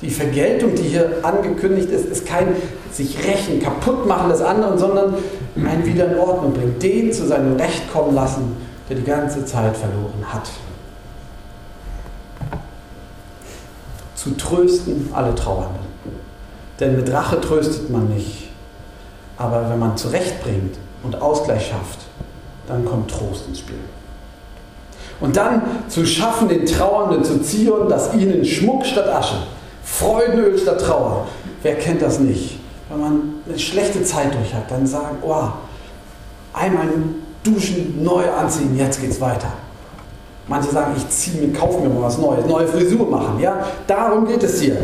Die 0.00 0.10
Vergeltung, 0.10 0.74
die 0.74 0.84
hier 0.84 1.18
angekündigt 1.22 1.90
ist, 1.90 2.06
ist 2.06 2.26
kein 2.26 2.54
sich 2.92 3.18
rächen, 3.26 3.60
kaputt 3.60 4.06
machen 4.06 4.28
des 4.30 4.40
anderen, 4.40 4.78
sondern 4.78 5.14
ein 5.56 5.84
wieder 5.84 6.12
in 6.12 6.18
Ordnung 6.18 6.52
bringen. 6.52 6.78
Den 6.78 7.12
zu 7.12 7.26
seinem 7.26 7.56
Recht 7.56 7.92
kommen 7.92 8.14
lassen, 8.14 8.56
der 8.88 8.96
die 8.96 9.04
ganze 9.04 9.44
Zeit 9.44 9.76
verloren 9.76 10.32
hat. 10.32 10.48
zu 14.18 14.36
trösten 14.36 15.10
alle 15.12 15.34
Trauernden. 15.34 15.86
Denn 16.80 16.96
mit 16.96 17.10
Rache 17.12 17.40
tröstet 17.40 17.90
man 17.90 18.08
nicht. 18.08 18.48
Aber 19.36 19.70
wenn 19.70 19.78
man 19.78 19.96
zurechtbringt 19.96 20.76
und 21.02 21.20
Ausgleich 21.22 21.68
schafft, 21.68 22.00
dann 22.66 22.84
kommt 22.84 23.10
Trost 23.10 23.46
ins 23.48 23.60
Spiel. 23.60 23.78
Und 25.20 25.36
dann 25.36 25.62
zu 25.88 26.06
schaffen, 26.06 26.48
den 26.48 26.64
Trauernden 26.64 27.24
zu 27.24 27.40
ziehen, 27.40 27.72
dass 27.88 28.14
ihnen 28.14 28.44
Schmuck 28.44 28.86
statt 28.86 29.08
Asche, 29.08 29.36
Freudenöl 29.82 30.56
statt 30.58 30.80
Trauer. 30.80 31.26
Wer 31.62 31.74
kennt 31.74 32.02
das 32.02 32.20
nicht? 32.20 32.58
Wenn 32.88 33.00
man 33.00 33.20
eine 33.46 33.58
schlechte 33.58 34.02
Zeit 34.02 34.32
durch 34.34 34.54
hat, 34.54 34.70
dann 34.70 34.86
sagen, 34.86 35.18
oh, 35.22 35.48
einmal 36.52 36.86
duschen, 37.42 38.02
neu 38.02 38.30
anziehen, 38.30 38.76
jetzt 38.76 39.00
geht's 39.00 39.20
weiter. 39.20 39.52
Manche 40.46 40.70
sagen, 40.70 40.94
ich 40.96 41.08
ziehe 41.10 41.42
mir, 41.42 41.58
kaufe 41.58 41.80
mir 41.80 41.90
mal 41.90 42.04
was 42.04 42.16
Neues, 42.16 42.46
neue 42.46 42.66
Frisur 42.66 43.06
machen. 43.06 43.38
Ja? 43.38 43.66
Darum 43.86 44.26
geht 44.26 44.42
es 44.42 44.60
hier. 44.60 44.76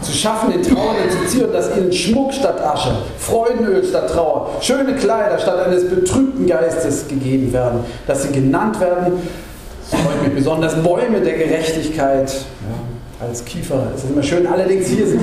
Zu 0.00 0.12
schaffen, 0.12 0.52
den 0.52 0.62
Trauernden 0.62 1.10
zu 1.10 1.26
ziehen, 1.26 1.52
dass 1.52 1.76
ihnen 1.76 1.92
Schmuck 1.92 2.32
statt 2.32 2.60
Asche, 2.64 2.92
Freudenöl 3.18 3.84
statt 3.84 4.08
Trauer, 4.08 4.50
schöne 4.60 4.94
Kleider 4.94 5.36
statt 5.40 5.66
eines 5.66 5.88
betrübten 5.90 6.46
Geistes 6.46 7.08
gegeben 7.08 7.52
werden, 7.52 7.80
dass 8.06 8.22
sie 8.22 8.28
genannt 8.30 8.78
werden, 8.78 9.14
das 9.90 10.00
freut 10.00 10.22
mich 10.22 10.34
besonders, 10.34 10.82
Bäume 10.82 11.20
der 11.20 11.36
Gerechtigkeit. 11.38 12.30
Ja, 12.30 13.26
als 13.26 13.44
Kiefer 13.44 13.92
ist 13.94 14.04
es 14.04 14.10
immer 14.10 14.22
schön. 14.22 14.46
Allerdings 14.46 14.86
hier 14.86 15.06
sind, 15.06 15.22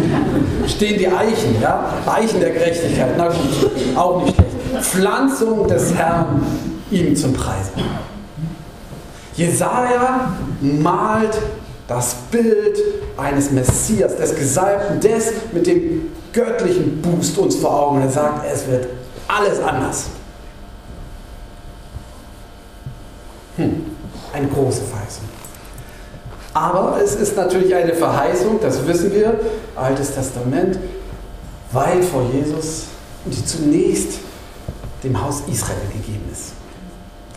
stehen 0.68 0.98
die 0.98 1.08
Eichen, 1.08 1.62
ja? 1.62 1.94
Eichen 2.06 2.40
der 2.40 2.52
Gerechtigkeit. 2.52 3.12
Na 3.18 3.28
gut, 3.28 3.72
auch 3.96 4.24
nicht 4.24 4.36
schlecht. 4.36 4.52
Pflanzung 4.82 5.68
des 5.68 5.94
Herrn 5.94 6.46
ihm 6.92 7.16
zum 7.16 7.34
Preis. 7.34 7.72
Jesaja 9.36 10.34
malt 10.62 11.38
das 11.88 12.16
Bild 12.32 12.80
eines 13.18 13.52
Messias, 13.52 14.16
des 14.18 14.36
Gesalbten, 14.36 15.00
des 15.00 15.32
mit 15.54 15.68
dem 15.68 16.12
göttlichen 16.34 17.02
Boost 17.02 17.38
uns 17.38 17.56
vor 17.56 17.88
Augen. 17.88 18.02
Er 18.02 18.10
sagt, 18.10 18.46
es 18.52 18.68
wird 18.68 18.88
alles 19.28 19.60
anders. 19.62 20.06
Eine 24.36 24.48
große 24.48 24.84
Verheißung. 24.84 25.24
Aber 26.54 27.00
es 27.04 27.16
ist 27.16 27.36
natürlich 27.36 27.74
eine 27.74 27.94
Verheißung, 27.94 28.60
das 28.62 28.86
wissen 28.88 29.14
wir, 29.14 29.40
Altes 29.76 30.14
Testament, 30.14 30.78
weit 31.72 32.04
vor 32.04 32.24
Jesus, 32.34 32.86
die 33.26 33.44
zunächst 33.44 34.20
dem 35.04 35.22
Haus 35.22 35.44
Israel 35.52 35.88
gegeben 35.92 36.24
ist. 36.32 36.54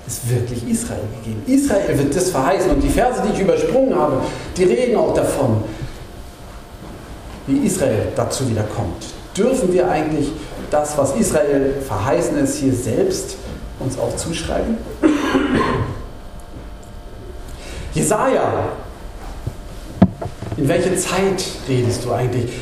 Ist 0.06 0.30
wirklich 0.30 0.68
Israel 0.68 1.02
gegeben. 1.22 1.42
Israel 1.46 1.98
wird 1.98 2.14
das 2.16 2.30
verheißen 2.30 2.70
und 2.70 2.80
die 2.80 2.88
Verse, 2.88 3.20
die 3.26 3.34
ich 3.34 3.40
übersprungen 3.40 3.94
habe, 3.94 4.22
die 4.56 4.64
reden 4.64 4.96
auch 4.96 5.12
davon, 5.14 5.64
wie 7.46 7.66
Israel 7.66 8.08
dazu 8.14 8.48
wieder 8.48 8.64
kommt. 8.74 9.04
Dürfen 9.36 9.72
wir 9.72 9.90
eigentlich 9.90 10.30
das, 10.70 10.96
was 10.96 11.14
Israel 11.16 11.74
verheißen 11.86 12.38
ist, 12.38 12.56
hier 12.56 12.72
selbst 12.72 13.36
uns 13.80 13.98
auch 13.98 14.16
zuschreiben? 14.16 14.76
Jesaja, 17.98 18.68
in 20.56 20.68
welche 20.68 20.96
Zeit 20.96 21.44
redest 21.68 22.04
du 22.04 22.12
eigentlich? 22.12 22.52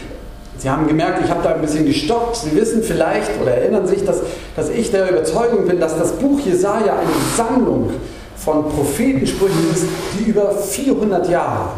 Sie 0.57 0.71
haben 0.71 0.87
gemerkt, 0.87 1.23
ich 1.23 1.31
habe 1.31 1.43
da 1.43 1.55
ein 1.55 1.61
bisschen 1.61 1.85
gestoppt. 1.85 2.37
Sie 2.37 2.57
wissen 2.57 2.83
vielleicht 2.83 3.31
oder 3.41 3.53
erinnern 3.53 3.87
sich, 3.87 4.03
dass, 4.05 4.23
dass 4.57 4.71
ich 4.71 4.91
der 4.91 5.11
Überzeugung 5.11 5.67
bin, 5.67 5.79
dass 5.79 5.99
das 5.99 6.13
Buch 6.13 6.41
Jesaja 6.41 6.95
eine 6.95 7.11
Sammlung 7.37 7.91
von 8.37 8.71
Prophetensprüchen 8.71 9.71
ist, 9.73 9.85
die 10.19 10.31
über 10.31 10.53
400 10.53 11.29
Jahre 11.29 11.69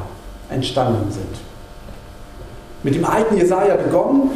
entstanden 0.49 1.11
sind. 1.11 1.41
Mit 2.85 2.95
dem 2.95 3.05
alten 3.05 3.37
Jesaja 3.37 3.75
begonnen 3.75 4.31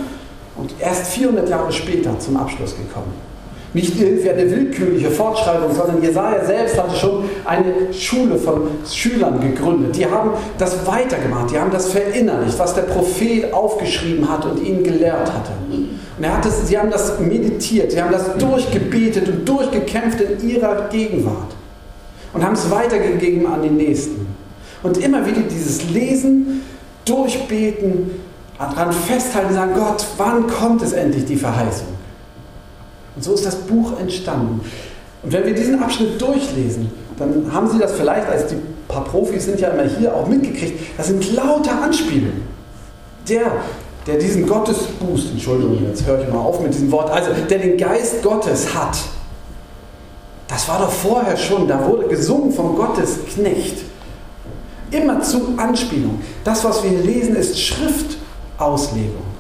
und 0.57 0.75
erst 0.81 1.07
400 1.13 1.49
Jahre 1.49 1.73
später 1.73 2.19
zum 2.19 2.37
Abschluss 2.37 2.75
gekommen. 2.77 3.32
Nicht 3.75 3.99
irgendwie 3.99 4.29
eine 4.29 4.51
willkürliche 4.51 5.11
Fortschreibung, 5.11 5.75
sondern 5.75 6.03
Jesaja 6.03 6.45
selbst 6.45 6.79
hatte 6.79 6.95
schon 6.95 7.25
eine 7.45 7.93
Schule 7.93 8.37
von 8.37 8.69
Schülern 8.91 9.41
gegründet. 9.41 9.97
Die 9.97 10.05
haben 10.05 10.33
das 10.59 10.87
weitergemacht, 10.87 11.51
die 11.51 11.59
haben 11.59 11.71
das 11.71 11.91
verinnerlicht, 11.91 12.59
was 12.59 12.75
der 12.75 12.83
Prophet 12.83 13.53
aufgeschrieben 13.53 14.29
hat 14.31 14.45
und 14.45 14.63
ihnen 14.63 14.83
gelehrt 14.83 15.33
hatte. 15.33 15.53
Und 15.71 16.25
er 16.25 16.37
hat 16.37 16.45
es, 16.45 16.69
sie 16.69 16.79
haben 16.79 16.91
das 16.91 17.19
meditiert, 17.19 17.93
sie 17.93 18.03
haben 18.03 18.13
das 18.13 18.37
durchgebetet 18.37 19.27
und 19.29 19.49
durchgekämpft 19.49 20.21
in 20.21 20.51
ihrer 20.51 20.89
Gegenwart 20.91 21.55
und 22.35 22.45
haben 22.45 22.55
es 22.55 22.71
weitergegeben 22.71 23.47
an 23.47 23.63
die 23.63 23.71
Nächsten. 23.71 24.27
Und 24.83 24.99
immer 24.99 25.25
wieder 25.27 25.41
dieses 25.43 25.89
Lesen, 25.91 26.63
Durchbeten, 27.07 28.11
daran 28.59 28.93
festhalten, 28.93 29.55
sagen, 29.55 29.73
Gott, 29.75 30.05
wann 30.19 30.47
kommt 30.47 30.83
es 30.83 30.93
endlich, 30.93 31.25
die 31.25 31.37
Verheißung? 31.37 31.89
Und 33.15 33.23
so 33.23 33.35
ist 33.35 33.45
das 33.45 33.57
Buch 33.57 33.99
entstanden. 33.99 34.61
Und 35.23 35.33
wenn 35.33 35.45
wir 35.45 35.55
diesen 35.55 35.83
Abschnitt 35.83 36.21
durchlesen, 36.21 36.91
dann 37.19 37.53
haben 37.53 37.71
Sie 37.71 37.79
das 37.79 37.93
vielleicht, 37.93 38.29
als 38.29 38.47
die 38.49 38.57
paar 38.89 39.05
Profis 39.05 39.45
sind 39.45 39.61
ja 39.61 39.69
immer 39.69 39.85
hier, 39.85 40.15
auch 40.15 40.27
mitgekriegt, 40.27 40.79
das 40.97 41.09
sind 41.09 41.35
lauter 41.35 41.83
Anspielungen. 41.83 42.43
Der, 43.29 43.53
der 44.07 44.19
diesen 44.19 44.47
Gottesboost, 44.47 45.31
Entschuldigung, 45.33 45.79
jetzt 45.89 46.05
höre 46.07 46.21
ich 46.23 46.29
mal 46.29 46.41
auf 46.41 46.61
mit 46.61 46.75
diesem 46.75 46.91
Wort, 46.91 47.11
also 47.11 47.31
der 47.49 47.59
den 47.59 47.77
Geist 47.77 48.23
Gottes 48.23 48.75
hat, 48.75 48.99
das 50.49 50.69
war 50.69 50.81
doch 50.81 50.93
vorher 50.93 51.37
schon, 51.37 51.67
da 51.67 51.87
wurde 51.89 52.09
gesungen 52.09 52.53
vom 52.53 52.77
Gottesknecht. 52.77 53.79
Immer 54.91 55.23
zu 55.23 55.55
Anspielung. 55.57 56.21
Das, 56.45 56.63
was 56.65 56.83
wir 56.83 56.91
hier 56.91 57.03
lesen, 57.03 57.37
ist 57.37 57.59
Schriftauslegung. 57.59 59.32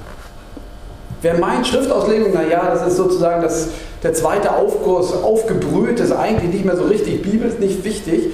Wer 1.23 1.39
meint, 1.39 1.67
Schriftauslegung, 1.69 2.35
naja, 2.35 2.69
das 2.75 2.89
ist 2.89 2.97
sozusagen 2.97 3.43
das, 3.43 3.69
der 4.03 4.13
zweite 4.13 4.57
Aufkurs, 4.57 5.13
aufgebrüht, 5.23 6.01
ist 6.01 6.11
eigentlich 6.11 6.53
nicht 6.53 6.65
mehr 6.65 6.77
so 6.77 6.83
richtig, 6.85 7.23
Bibel 7.23 7.49
ist 7.49 7.61
nicht 7.61 7.85
wichtig, 7.85 8.31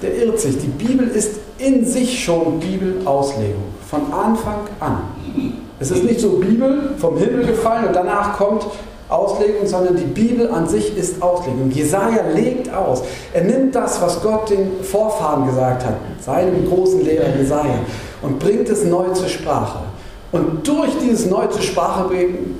der 0.00 0.16
irrt 0.16 0.40
sich. 0.40 0.56
Die 0.58 0.68
Bibel 0.68 1.06
ist 1.06 1.36
in 1.58 1.84
sich 1.84 2.24
schon 2.24 2.60
Bibelauslegung, 2.60 3.64
von 3.88 4.00
Anfang 4.12 4.60
an. 4.80 5.02
Es 5.78 5.90
ist 5.90 6.02
nicht 6.02 6.20
so 6.20 6.38
Bibel 6.38 6.94
vom 6.96 7.18
Himmel 7.18 7.46
gefallen 7.46 7.88
und 7.88 7.94
danach 7.94 8.38
kommt 8.38 8.64
Auslegung, 9.10 9.66
sondern 9.66 9.96
die 9.96 10.04
Bibel 10.04 10.50
an 10.50 10.66
sich 10.66 10.96
ist 10.96 11.20
Auslegung. 11.20 11.70
Jesaja 11.70 12.22
legt 12.34 12.72
aus. 12.72 13.02
Er 13.34 13.44
nimmt 13.44 13.74
das, 13.74 14.00
was 14.00 14.22
Gott 14.22 14.48
den 14.48 14.82
Vorfahren 14.82 15.46
gesagt 15.46 15.84
hat, 15.84 15.96
seinem 16.20 16.66
großen 16.66 17.04
Lehrer 17.04 17.36
Jesaja, 17.36 17.80
und 18.22 18.38
bringt 18.38 18.68
es 18.70 18.84
neu 18.84 19.10
zur 19.10 19.28
Sprache. 19.28 19.80
Und 20.34 20.66
durch 20.66 20.90
dieses 21.00 21.26
Neu 21.26 21.46
zur 21.46 21.62
Sprache 21.62 22.10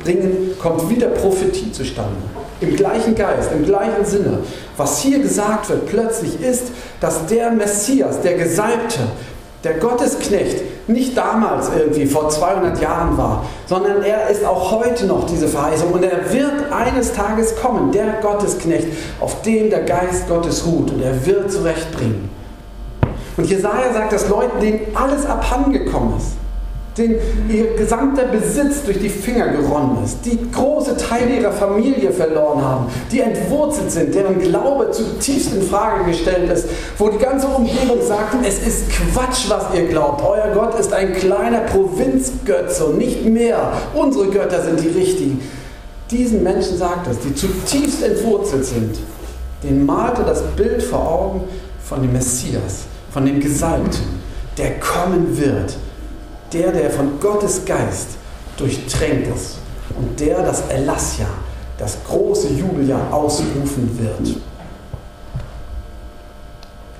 bringen 0.04 0.54
kommt 0.62 0.88
wieder 0.88 1.08
Prophetie 1.08 1.72
zustande. 1.72 2.14
Im 2.60 2.76
gleichen 2.76 3.16
Geist, 3.16 3.50
im 3.52 3.64
gleichen 3.64 4.04
Sinne. 4.04 4.38
Was 4.76 5.00
hier 5.00 5.18
gesagt 5.18 5.68
wird 5.68 5.86
plötzlich 5.86 6.40
ist, 6.40 6.68
dass 7.00 7.26
der 7.26 7.50
Messias, 7.50 8.20
der 8.20 8.34
Gesalbte, 8.34 9.00
der 9.64 9.74
Gottesknecht 9.78 10.88
nicht 10.88 11.16
damals 11.16 11.68
irgendwie 11.76 12.06
vor 12.06 12.28
200 12.28 12.80
Jahren 12.80 13.18
war, 13.18 13.44
sondern 13.66 14.04
er 14.04 14.28
ist 14.28 14.44
auch 14.44 14.70
heute 14.70 15.06
noch 15.06 15.26
diese 15.26 15.48
Verheißung 15.48 15.90
und 15.90 16.04
er 16.04 16.32
wird 16.32 16.70
eines 16.70 17.12
Tages 17.12 17.56
kommen, 17.56 17.90
der 17.90 18.20
Gottesknecht, 18.22 18.86
auf 19.18 19.42
dem 19.42 19.70
der 19.70 19.82
Geist 19.82 20.28
Gottes 20.28 20.64
ruht 20.64 20.92
und 20.92 21.02
er 21.02 21.26
wird 21.26 21.50
zurechtbringen. 21.50 22.30
Und 23.36 23.50
Jesaja 23.50 23.92
sagt, 23.92 24.12
dass 24.12 24.28
Leuten, 24.28 24.60
denen 24.60 24.80
alles 24.94 25.26
abhandengekommen 25.26 26.18
ist, 26.18 26.34
den 26.96 27.16
ihr 27.48 27.74
gesamter 27.76 28.26
Besitz 28.26 28.84
durch 28.84 29.00
die 29.00 29.08
Finger 29.08 29.48
geronnen 29.48 29.98
ist, 30.04 30.18
die 30.24 30.38
große 30.52 30.96
Teile 30.96 31.40
ihrer 31.40 31.52
Familie 31.52 32.12
verloren 32.12 32.62
haben, 32.62 32.86
die 33.10 33.20
entwurzelt 33.20 33.90
sind, 33.90 34.14
deren 34.14 34.38
Glaube 34.38 34.90
zutiefst 34.92 35.54
in 35.54 35.62
Frage 35.62 36.04
gestellt 36.04 36.50
ist, 36.52 36.68
wo 36.98 37.08
die 37.08 37.18
ganze 37.18 37.48
Umgebung 37.48 37.98
sagt, 38.06 38.36
es 38.46 38.64
ist 38.64 38.90
Quatsch, 38.90 39.46
was 39.48 39.74
ihr 39.74 39.88
glaubt. 39.88 40.22
Euer 40.22 40.54
Gott 40.54 40.78
ist 40.78 40.92
ein 40.92 41.14
kleiner 41.14 41.60
Provinzgötze 41.62 42.84
und 42.84 42.98
nicht 42.98 43.24
mehr. 43.24 43.72
Unsere 43.94 44.28
Götter 44.28 44.62
sind 44.62 44.80
die 44.80 44.96
richtigen. 44.96 45.40
Diesen 46.10 46.44
Menschen 46.44 46.78
sagt 46.78 47.08
es, 47.08 47.18
die 47.18 47.34
zutiefst 47.34 48.04
entwurzelt 48.04 48.66
sind, 48.66 48.98
den 49.64 49.84
malte 49.84 50.22
das 50.22 50.42
Bild 50.54 50.82
vor 50.82 51.00
Augen 51.00 51.44
von 51.82 52.02
dem 52.02 52.12
Messias, 52.12 52.84
von 53.10 53.26
dem 53.26 53.40
Gesalbten, 53.40 54.22
der 54.58 54.78
kommen 54.78 55.36
wird 55.36 55.76
der, 56.54 56.72
der 56.72 56.90
von 56.90 57.20
Gottes 57.20 57.64
Geist 57.64 58.10
durchtränkt 58.56 59.34
ist 59.34 59.58
und 59.98 60.18
der 60.20 60.42
das 60.42 60.68
Erlassjahr, 60.68 61.34
das 61.76 61.98
große 62.06 62.48
Jubeljahr 62.48 63.12
ausrufen 63.12 63.98
wird. 63.98 64.36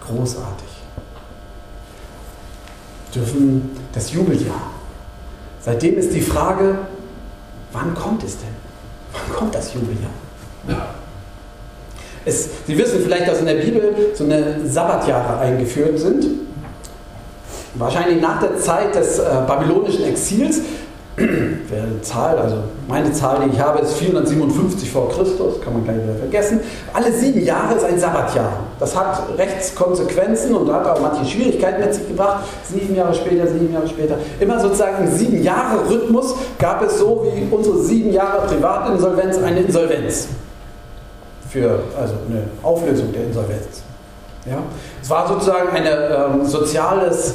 Großartig. 0.06 0.68
Dürfen 3.14 3.70
das 3.92 4.12
Jubeljahr. 4.12 4.70
Seitdem 5.60 5.96
ist 5.96 6.12
die 6.12 6.20
Frage, 6.20 6.78
wann 7.72 7.94
kommt 7.94 8.24
es 8.24 8.36
denn? 8.36 8.48
Wann 9.12 9.36
kommt 9.36 9.54
das 9.54 9.72
Jubeljahr? 9.72 10.10
Es, 12.26 12.48
Sie 12.66 12.76
wissen 12.76 13.00
vielleicht, 13.02 13.28
dass 13.28 13.38
in 13.38 13.46
der 13.46 13.54
Bibel 13.54 13.94
so 14.14 14.24
eine 14.24 14.66
Sabbatjahre 14.66 15.38
eingeführt 15.38 15.98
sind 15.98 16.24
wahrscheinlich 17.74 18.20
nach 18.20 18.40
der 18.40 18.58
Zeit 18.58 18.94
des 18.94 19.18
äh, 19.18 19.24
babylonischen 19.46 20.04
Exils, 20.04 20.60
wäre 21.16 22.02
Zahl, 22.02 22.36
also 22.38 22.56
meine 22.88 23.12
Zahl, 23.12 23.38
die 23.44 23.54
ich 23.54 23.60
habe, 23.60 23.78
ist 23.78 23.94
457 23.94 24.90
vor 24.90 25.08
Christus, 25.10 25.60
kann 25.60 25.72
man 25.72 25.84
gleich 25.84 26.02
wieder 26.02 26.16
vergessen. 26.16 26.60
Alle 26.92 27.12
sieben 27.12 27.44
Jahre 27.44 27.74
ist 27.74 27.84
ein 27.84 27.98
Sabbatjahr. 28.00 28.52
Das 28.80 28.96
hat 28.96 29.22
Rechtskonsequenzen 29.38 30.56
und 30.56 30.72
hat 30.72 30.84
auch 30.86 31.00
manche 31.00 31.24
Schwierigkeiten 31.24 31.82
mit 31.82 31.94
sich 31.94 32.08
gebracht. 32.08 32.44
Sieben 32.64 32.96
Jahre 32.96 33.14
später, 33.14 33.46
sieben 33.46 33.72
Jahre 33.72 33.86
später. 33.86 34.16
Immer 34.40 34.58
sozusagen 34.58 35.06
im 35.06 35.12
sieben 35.12 35.40
Jahre 35.40 35.88
Rhythmus 35.88 36.34
gab 36.58 36.82
es 36.82 36.98
so 36.98 37.24
wie 37.32 37.54
unsere 37.54 37.78
sieben 37.78 38.12
Jahre 38.12 38.48
Privatinsolvenz 38.48 39.38
eine 39.38 39.60
Insolvenz. 39.60 40.26
Für 41.48 41.78
also 41.96 42.14
eine 42.28 42.42
Auflösung 42.60 43.12
der 43.12 43.26
Insolvenz. 43.26 43.82
Ja? 44.46 44.58
Es 45.00 45.08
war 45.08 45.28
sozusagen 45.28 45.68
ein 45.68 45.84
ähm, 45.86 46.44
soziales 46.44 47.34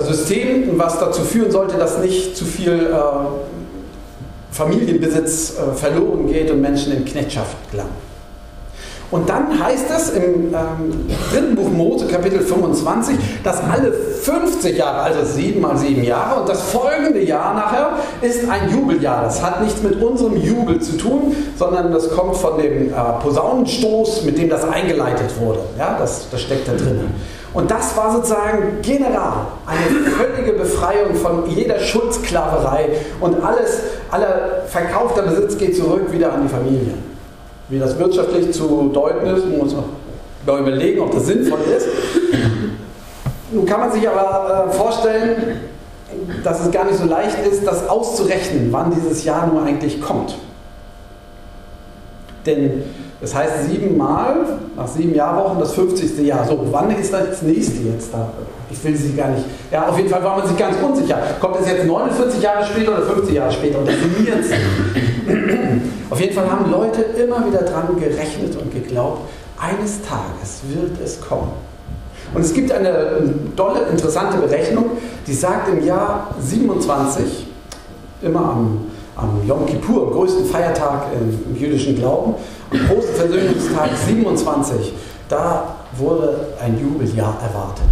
System, 0.00 0.78
was 0.78 0.98
dazu 0.98 1.22
führen 1.22 1.50
sollte, 1.50 1.76
dass 1.76 1.98
nicht 1.98 2.36
zu 2.36 2.44
viel 2.44 2.90
äh, 2.92 2.96
Familienbesitz 4.50 5.54
äh, 5.58 5.74
verloren 5.74 6.26
geht 6.26 6.50
und 6.50 6.60
Menschen 6.60 6.92
in 6.96 7.04
Knechtschaft 7.04 7.56
gelangen. 7.70 8.06
Und 9.10 9.28
dann 9.28 9.62
heißt 9.62 9.86
es 9.96 10.10
im 10.10 10.52
ähm, 10.52 11.06
dritten 11.30 11.54
Buch 11.54 11.70
Mose, 11.70 12.06
Kapitel 12.06 12.40
25, 12.40 13.16
dass 13.44 13.62
alle 13.62 13.92
50 13.92 14.76
Jahre, 14.76 14.98
also 14.98 15.24
sieben 15.24 15.60
mal 15.60 15.76
sieben 15.76 16.02
Jahre, 16.02 16.40
und 16.40 16.48
das 16.48 16.60
folgende 16.62 17.22
Jahr 17.22 17.54
nachher 17.54 17.98
ist 18.20 18.48
ein 18.50 18.68
Jubeljahr. 18.70 19.22
Das 19.22 19.40
hat 19.42 19.62
nichts 19.62 19.80
mit 19.82 20.02
unserem 20.02 20.36
Jubel 20.36 20.80
zu 20.80 20.96
tun, 20.96 21.36
sondern 21.56 21.92
das 21.92 22.10
kommt 22.10 22.36
von 22.36 22.58
dem 22.58 22.88
äh, 22.88 22.92
Posaunenstoß, 23.22 24.24
mit 24.24 24.38
dem 24.38 24.48
das 24.48 24.64
eingeleitet 24.68 25.38
wurde. 25.38 25.60
Ja, 25.78 25.96
das, 25.96 26.26
das 26.30 26.42
steckt 26.42 26.66
da 26.66 26.72
drin. 26.72 27.02
Und 27.56 27.70
das 27.70 27.96
war 27.96 28.12
sozusagen 28.12 28.82
general 28.82 29.46
eine 29.64 30.10
völlige 30.10 30.52
Befreiung 30.52 31.14
von 31.14 31.48
jeder 31.48 31.78
Schuldsklavierei 31.78 32.90
und 33.18 33.42
alles, 33.42 33.80
aller 34.10 34.64
verkaufter 34.66 35.22
Besitz 35.22 35.56
geht 35.56 35.74
zurück 35.74 36.12
wieder 36.12 36.34
an 36.34 36.42
die 36.42 36.48
Familie. 36.50 36.92
Wie 37.70 37.78
das 37.78 37.98
wirtschaftlich 37.98 38.52
zu 38.52 38.90
deuten 38.92 39.26
ist, 39.26 39.46
muss 39.46 39.74
man 39.74 40.58
überlegen, 40.58 41.00
ob 41.00 41.12
das 41.12 41.28
sinnvoll 41.28 41.60
ist. 41.74 41.88
Nun 43.50 43.64
kann 43.64 43.80
man 43.80 43.90
sich 43.90 44.06
aber 44.06 44.66
äh, 44.68 44.72
vorstellen, 44.74 45.60
dass 46.44 46.60
es 46.60 46.70
gar 46.70 46.84
nicht 46.84 46.98
so 46.98 47.06
leicht 47.06 47.38
ist, 47.50 47.66
das 47.66 47.88
auszurechnen, 47.88 48.68
wann 48.70 48.90
dieses 48.90 49.24
Jahr 49.24 49.46
nur 49.46 49.62
eigentlich 49.62 50.02
kommt. 50.02 50.36
Denn 52.44 52.84
das 53.20 53.34
heißt 53.34 53.70
siebenmal, 53.70 54.58
nach 54.76 54.86
sieben 54.86 55.14
Jahrwochen, 55.14 55.58
das 55.58 55.72
50. 55.72 56.18
Jahr. 56.26 56.46
So, 56.46 56.66
wann 56.70 56.90
ist 56.96 57.12
das 57.12 57.42
nächste 57.42 57.82
jetzt 57.82 58.12
da? 58.12 58.28
Ich 58.70 58.82
will 58.84 58.96
sie 58.96 59.14
gar 59.14 59.30
nicht. 59.30 59.44
Ja, 59.70 59.88
auf 59.88 59.96
jeden 59.96 60.10
Fall 60.10 60.22
war 60.22 60.38
man 60.38 60.46
sich 60.46 60.56
ganz 60.56 60.76
unsicher. 60.82 61.18
Kommt 61.40 61.60
es 61.60 61.68
jetzt 61.68 61.86
49 61.86 62.42
Jahre 62.42 62.64
später 62.64 62.92
oder 62.92 63.02
50 63.02 63.34
Jahre 63.34 63.52
später? 63.52 63.78
Und 63.78 63.88
definiert 63.88 64.40
es. 64.40 64.50
auf 66.10 66.20
jeden 66.20 66.34
Fall 66.34 66.50
haben 66.50 66.70
Leute 66.70 67.02
immer 67.02 67.46
wieder 67.46 67.62
dran 67.62 67.98
gerechnet 67.98 68.56
und 68.56 68.72
geglaubt, 68.72 69.22
eines 69.58 70.02
Tages 70.02 70.60
wird 70.68 71.00
es 71.02 71.20
kommen. 71.20 71.52
Und 72.34 72.42
es 72.42 72.52
gibt 72.52 72.72
eine 72.72 73.34
tolle, 73.56 73.86
interessante 73.90 74.36
Berechnung, 74.38 74.90
die 75.26 75.32
sagt 75.32 75.68
im 75.68 75.84
Jahr 75.84 76.34
27, 76.40 77.46
immer 78.22 78.40
am, 78.40 78.86
am 79.16 79.46
Yom 79.46 79.66
Kippur, 79.66 80.08
am 80.08 80.12
größten 80.12 80.44
Feiertag 80.46 81.06
im, 81.14 81.56
jüdischen 81.56 81.96
Glauben, 81.96 82.34
am 82.70 82.78
großen 82.86 83.14
Versöhnungstag 83.14 83.90
27, 84.06 84.92
da 85.28 85.76
wurde 85.96 86.48
ein 86.62 86.78
Jubeljahr 86.78 87.36
erwartet. 87.42 87.84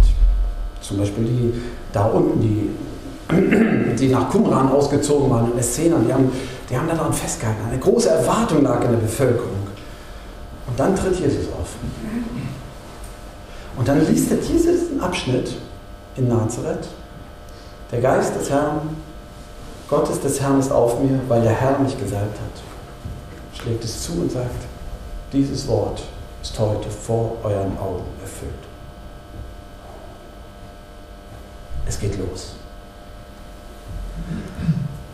Zum 0.81 0.99
Beispiel 0.99 1.23
die 1.23 1.53
da 1.91 2.05
unten, 2.05 2.39
die, 2.41 3.95
die 3.99 4.09
nach 4.09 4.29
Qumran 4.29 4.69
ausgezogen 4.69 5.29
waren, 5.29 5.51
in 5.51 5.57
Essener, 5.57 5.97
die 6.05 6.13
haben, 6.13 6.31
die 6.69 6.77
haben 6.77 6.87
daran 6.87 7.11
festgehalten. 7.11 7.61
Eine 7.69 7.79
große 7.79 8.09
Erwartung 8.09 8.63
lag 8.63 8.83
in 8.83 8.91
der 8.91 8.97
Bevölkerung. 8.97 9.65
Und 10.67 10.79
dann 10.79 10.95
tritt 10.95 11.19
Jesus 11.19 11.47
auf. 11.59 11.75
Und 13.77 13.87
dann 13.87 14.05
liest 14.07 14.31
er 14.31 14.37
diesen 14.37 14.99
Abschnitt 14.99 15.55
in 16.15 16.27
Nazareth. 16.27 16.87
Der 17.91 18.01
Geist 18.01 18.35
des 18.35 18.49
Herrn, 18.49 18.81
Gottes 19.89 20.19
des 20.19 20.41
Herrn 20.41 20.59
ist 20.59 20.71
auf 20.71 20.99
mir, 20.99 21.19
weil 21.27 21.41
der 21.41 21.51
Herr 21.51 21.77
mich 21.79 21.97
gesalbt 21.99 22.39
hat. 22.39 23.59
Schlägt 23.59 23.83
es 23.83 24.01
zu 24.01 24.13
und 24.13 24.31
sagt, 24.31 24.65
dieses 25.31 25.67
Wort 25.67 26.03
ist 26.41 26.57
heute 26.59 26.89
vor 26.89 27.37
euren 27.43 27.77
Augen 27.77 28.05
erfüllt. 28.21 28.51
Es 31.87 31.99
geht 31.99 32.17
los. 32.17 32.55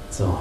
So. 0.09 0.37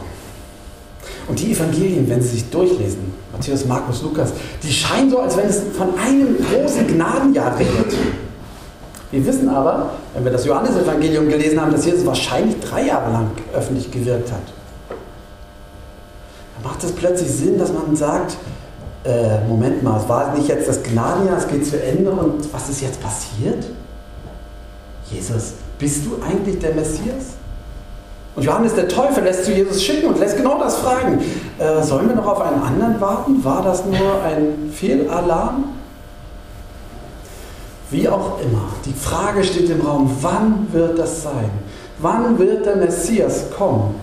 Und 1.27 1.39
die 1.41 1.53
Evangelien, 1.53 2.09
wenn 2.09 2.23
Sie 2.23 2.29
sich 2.29 2.51
durchlesen, 2.51 3.13
Matthäus, 3.33 3.65
Markus, 3.65 4.03
Lukas, 4.03 4.33
die 4.63 4.73
scheinen 4.73 5.11
so, 5.11 5.19
als 5.19 5.37
wenn 5.37 5.49
es 5.49 5.63
von 5.77 5.97
einem 5.99 6.37
großen 6.37 6.87
Gnadenjahr 6.87 7.59
redet. 7.59 7.95
Wir 9.11 9.27
wissen 9.27 9.49
aber, 9.49 9.95
wenn 10.15 10.25
wir 10.25 10.33
das 10.33 10.45
Johannesevangelium 10.45 11.29
gelesen 11.29 11.61
haben, 11.61 11.73
dass 11.73 11.85
Jesus 11.85 12.05
wahrscheinlich 12.05 12.59
drei 12.61 12.87
Jahre 12.87 13.13
lang 13.13 13.31
öffentlich 13.55 13.91
gewirkt 13.91 14.33
hat. 14.33 14.43
Da 14.89 16.69
macht 16.69 16.83
es 16.83 16.93
plötzlich 16.93 17.31
Sinn, 17.31 17.59
dass 17.59 17.73
man 17.73 17.95
sagt, 17.95 18.37
äh, 19.05 19.47
Moment 19.49 19.83
mal, 19.83 19.99
es 20.01 20.09
war 20.09 20.35
nicht 20.35 20.49
jetzt 20.49 20.69
das 20.69 20.83
Gnadenjahr, 20.83 21.39
es 21.39 21.49
geht 21.49 21.67
zu 21.67 21.83
Ende 21.83 22.11
und 22.11 22.53
was 22.53 22.69
ist 22.69 22.83
jetzt 22.83 23.01
passiert? 23.03 23.65
Jesus, 25.11 25.55
bist 25.79 26.05
du 26.05 26.19
eigentlich 26.23 26.59
der 26.59 26.75
Messias? 26.75 27.37
Und 28.37 28.45
Johannes 28.45 28.75
der 28.75 28.89
Täufer 28.89 29.23
lässt 29.23 29.45
zu 29.45 29.53
Jesus 29.53 29.83
schicken 29.83 30.09
und 30.09 30.19
lässt 30.19 30.37
genau 30.37 30.59
das 30.59 30.77
fragen. 30.77 31.21
Äh, 31.59 31.83
sollen 31.83 32.09
wir 32.09 32.15
noch 32.15 32.27
auf 32.27 32.41
einen 32.41 32.63
anderen 32.63 33.01
warten? 33.01 33.43
War 33.45 33.63
das 33.63 33.85
nur 33.85 34.23
ein 34.23 34.71
Fehlalarm? 34.73 35.65
Wie 37.91 38.09
auch 38.09 38.41
immer, 38.41 38.69
die 38.85 38.93
Frage 38.93 39.43
steht 39.43 39.69
im 39.69 39.81
Raum, 39.81 40.17
wann 40.21 40.69
wird 40.73 40.99
das 40.99 41.23
sein? 41.25 41.51
Wann 41.99 42.39
wird 42.39 42.65
der 42.65 42.77
Messias 42.77 43.51
kommen? 43.57 43.97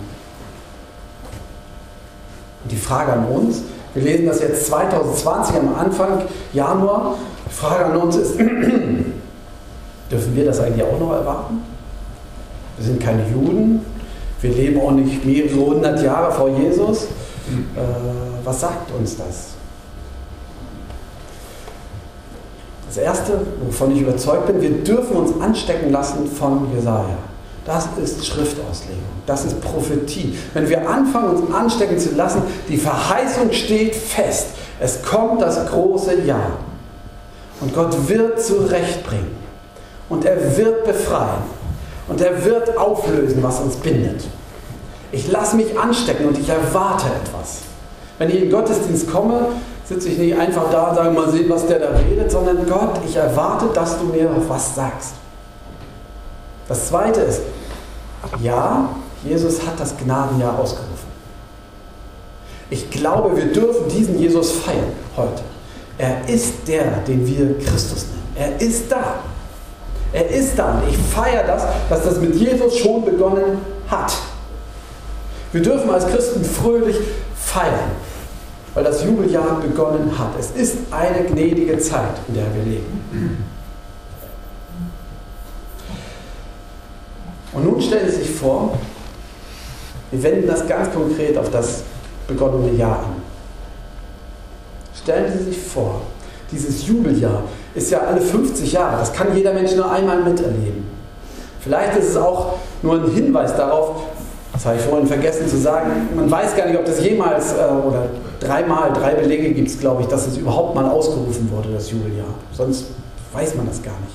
Und 2.62 2.70
die 2.70 2.76
Frage 2.76 3.14
an 3.14 3.26
uns, 3.26 3.62
wir 3.94 4.02
lesen 4.02 4.26
das 4.26 4.40
jetzt 4.40 4.66
2020 4.66 5.56
am 5.56 5.74
Anfang 5.74 6.22
Januar, 6.52 7.14
die 7.46 7.54
Frage 7.54 7.86
an 7.86 7.96
uns 7.96 8.16
ist, 8.16 8.38
dürfen 8.38 10.36
wir 10.36 10.44
das 10.44 10.60
eigentlich 10.60 10.84
auch 10.84 11.00
noch 11.00 11.12
erwarten? 11.12 11.62
Wir 12.76 12.86
sind 12.86 13.00
keine 13.02 13.26
Juden, 13.28 13.84
wir 14.42 14.52
leben 14.52 14.80
auch 14.80 14.92
nicht 14.92 15.24
mehrere 15.24 15.56
hundert 15.56 16.02
Jahre 16.02 16.30
vor 16.30 16.50
Jesus. 16.50 17.04
Äh, 17.04 17.80
was 18.44 18.60
sagt 18.60 18.90
uns 18.96 19.16
das? 19.16 19.57
Das 22.88 22.96
Erste, 22.96 23.40
wovon 23.64 23.94
ich 23.94 24.00
überzeugt 24.00 24.46
bin, 24.46 24.60
wir 24.60 24.70
dürfen 24.82 25.16
uns 25.16 25.40
anstecken 25.40 25.92
lassen 25.92 26.26
von 26.26 26.72
Jesaja. 26.74 27.18
Das 27.66 27.86
ist 28.02 28.26
Schriftauslegung, 28.26 29.02
das 29.26 29.44
ist 29.44 29.60
Prophetie. 29.60 30.38
Wenn 30.54 30.70
wir 30.70 30.88
anfangen, 30.88 31.36
uns 31.36 31.54
anstecken 31.54 31.98
zu 31.98 32.14
lassen, 32.14 32.42
die 32.66 32.78
Verheißung 32.78 33.52
steht 33.52 33.94
fest. 33.94 34.46
Es 34.80 35.02
kommt 35.02 35.42
das 35.42 35.66
große 35.66 36.22
Jahr. 36.22 36.52
Und 37.60 37.74
Gott 37.74 38.08
wird 38.08 38.40
zurechtbringen. 38.42 39.36
Und 40.08 40.24
er 40.24 40.56
wird 40.56 40.84
befreien. 40.84 41.42
Und 42.08 42.22
er 42.22 42.42
wird 42.42 42.78
auflösen, 42.78 43.42
was 43.42 43.60
uns 43.60 43.76
bindet. 43.76 44.24
Ich 45.12 45.30
lasse 45.30 45.56
mich 45.56 45.78
anstecken 45.78 46.26
und 46.26 46.38
ich 46.38 46.48
erwarte 46.48 47.06
etwas. 47.22 47.58
Wenn 48.16 48.30
ich 48.30 48.36
in 48.36 48.40
den 48.42 48.50
Gottesdienst 48.50 49.10
komme, 49.10 49.48
sitze 49.88 50.08
ich 50.08 50.18
nicht 50.18 50.38
einfach 50.38 50.70
da 50.70 50.88
und 50.88 50.96
sage 50.96 51.10
mal 51.10 51.30
sehen, 51.30 51.48
was 51.48 51.66
der 51.66 51.78
da 51.78 51.88
redet, 51.96 52.30
sondern 52.30 52.66
Gott, 52.68 53.00
ich 53.06 53.16
erwarte, 53.16 53.66
dass 53.72 53.98
du 53.98 54.04
mir 54.06 54.30
was 54.46 54.74
sagst. 54.74 55.14
Das 56.68 56.88
zweite 56.88 57.20
ist, 57.20 57.40
ja, 58.42 58.90
Jesus 59.24 59.66
hat 59.66 59.80
das 59.80 59.96
Gnadenjahr 59.96 60.58
ausgerufen. 60.58 61.08
Ich 62.70 62.90
glaube, 62.90 63.34
wir 63.34 63.46
dürfen 63.46 63.88
diesen 63.88 64.18
Jesus 64.18 64.52
feiern 64.52 64.92
heute. 65.16 65.42
Er 65.96 66.28
ist 66.28 66.68
der, 66.68 66.84
den 67.06 67.26
wir 67.26 67.58
Christus 67.58 68.06
nennen. 68.08 68.52
Er 68.52 68.60
ist 68.60 68.92
da. 68.92 69.20
Er 70.12 70.28
ist 70.28 70.58
da 70.58 70.72
und 70.72 70.88
ich 70.88 70.96
feiere 70.96 71.46
das, 71.46 71.64
dass 71.88 72.04
das 72.04 72.20
mit 72.20 72.34
Jesus 72.34 72.76
schon 72.78 73.04
begonnen 73.04 73.58
hat. 73.88 74.12
Wir 75.52 75.62
dürfen 75.62 75.90
als 75.90 76.06
Christen 76.06 76.44
fröhlich 76.44 76.96
feiern, 77.34 77.90
weil 78.74 78.84
das 78.84 79.04
Jubeljahr 79.04 79.60
begonnen 79.60 80.16
hat. 80.18 80.30
Es 80.38 80.50
ist 80.50 80.78
eine 80.90 81.26
gnädige 81.26 81.78
Zeit, 81.78 82.14
in 82.28 82.34
der 82.34 82.44
wir 82.54 82.62
leben. 82.64 83.44
Und 87.52 87.64
nun 87.64 87.80
stellen 87.80 88.10
Sie 88.10 88.18
sich 88.18 88.30
vor, 88.30 88.78
wir 90.10 90.22
wenden 90.22 90.46
das 90.46 90.66
ganz 90.66 90.92
konkret 90.92 91.36
auf 91.36 91.50
das 91.50 91.82
begonnene 92.26 92.72
Jahr 92.72 93.00
an. 93.00 93.22
Stellen 94.94 95.32
Sie 95.36 95.44
sich 95.44 95.58
vor, 95.58 96.02
dieses 96.50 96.86
Jubeljahr 96.86 97.42
ist 97.74 97.90
ja 97.90 98.00
alle 98.00 98.20
50 98.20 98.72
Jahre. 98.72 98.98
Das 98.98 99.12
kann 99.12 99.36
jeder 99.36 99.52
Mensch 99.52 99.74
nur 99.74 99.90
einmal 99.90 100.22
miterleben. 100.22 100.86
Vielleicht 101.60 101.98
ist 101.98 102.10
es 102.10 102.16
auch 102.16 102.54
nur 102.82 102.94
ein 102.94 103.10
Hinweis 103.10 103.56
darauf, 103.56 104.02
das 104.52 104.64
habe 104.64 104.76
ich 104.76 104.82
vorhin 104.82 105.06
vergessen 105.06 105.46
zu 105.46 105.56
sagen, 105.56 106.08
man 106.14 106.30
weiß 106.30 106.56
gar 106.56 106.66
nicht, 106.66 106.78
ob 106.78 106.84
das 106.84 107.02
jemals 107.04 107.52
äh, 107.52 107.56
oder 107.56 108.06
dreimal, 108.40 108.92
drei 108.92 109.14
Belege 109.14 109.52
gibt 109.52 109.68
es, 109.68 109.78
glaube 109.78 110.02
ich, 110.02 110.08
dass 110.08 110.26
es 110.26 110.36
überhaupt 110.36 110.74
mal 110.74 110.88
ausgerufen 110.88 111.50
wurde, 111.50 111.70
das 111.72 111.90
Jubeljahr. 111.90 112.34
Sonst 112.52 112.86
weiß 113.32 113.54
man 113.54 113.66
das 113.66 113.82
gar 113.82 113.98
nicht. 114.00 114.14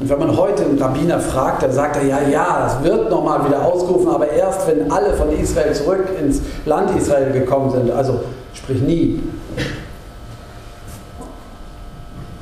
Und 0.00 0.08
wenn 0.08 0.18
man 0.18 0.36
heute 0.36 0.64
einen 0.64 0.82
Rabbiner 0.82 1.20
fragt, 1.20 1.62
dann 1.62 1.72
sagt 1.72 1.96
er, 1.96 2.04
ja, 2.04 2.20
ja, 2.28 2.60
das 2.64 2.82
wird 2.82 3.10
nochmal 3.10 3.46
wieder 3.46 3.64
ausgerufen, 3.64 4.08
aber 4.08 4.28
erst, 4.28 4.66
wenn 4.66 4.90
alle 4.90 5.14
von 5.14 5.30
Israel 5.30 5.72
zurück 5.74 6.08
ins 6.20 6.40
Land 6.64 6.96
Israel 6.96 7.32
gekommen 7.32 7.70
sind. 7.70 7.90
Also 7.90 8.20
sprich 8.52 8.80
nie. 8.82 9.22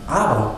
Aber 0.06 0.52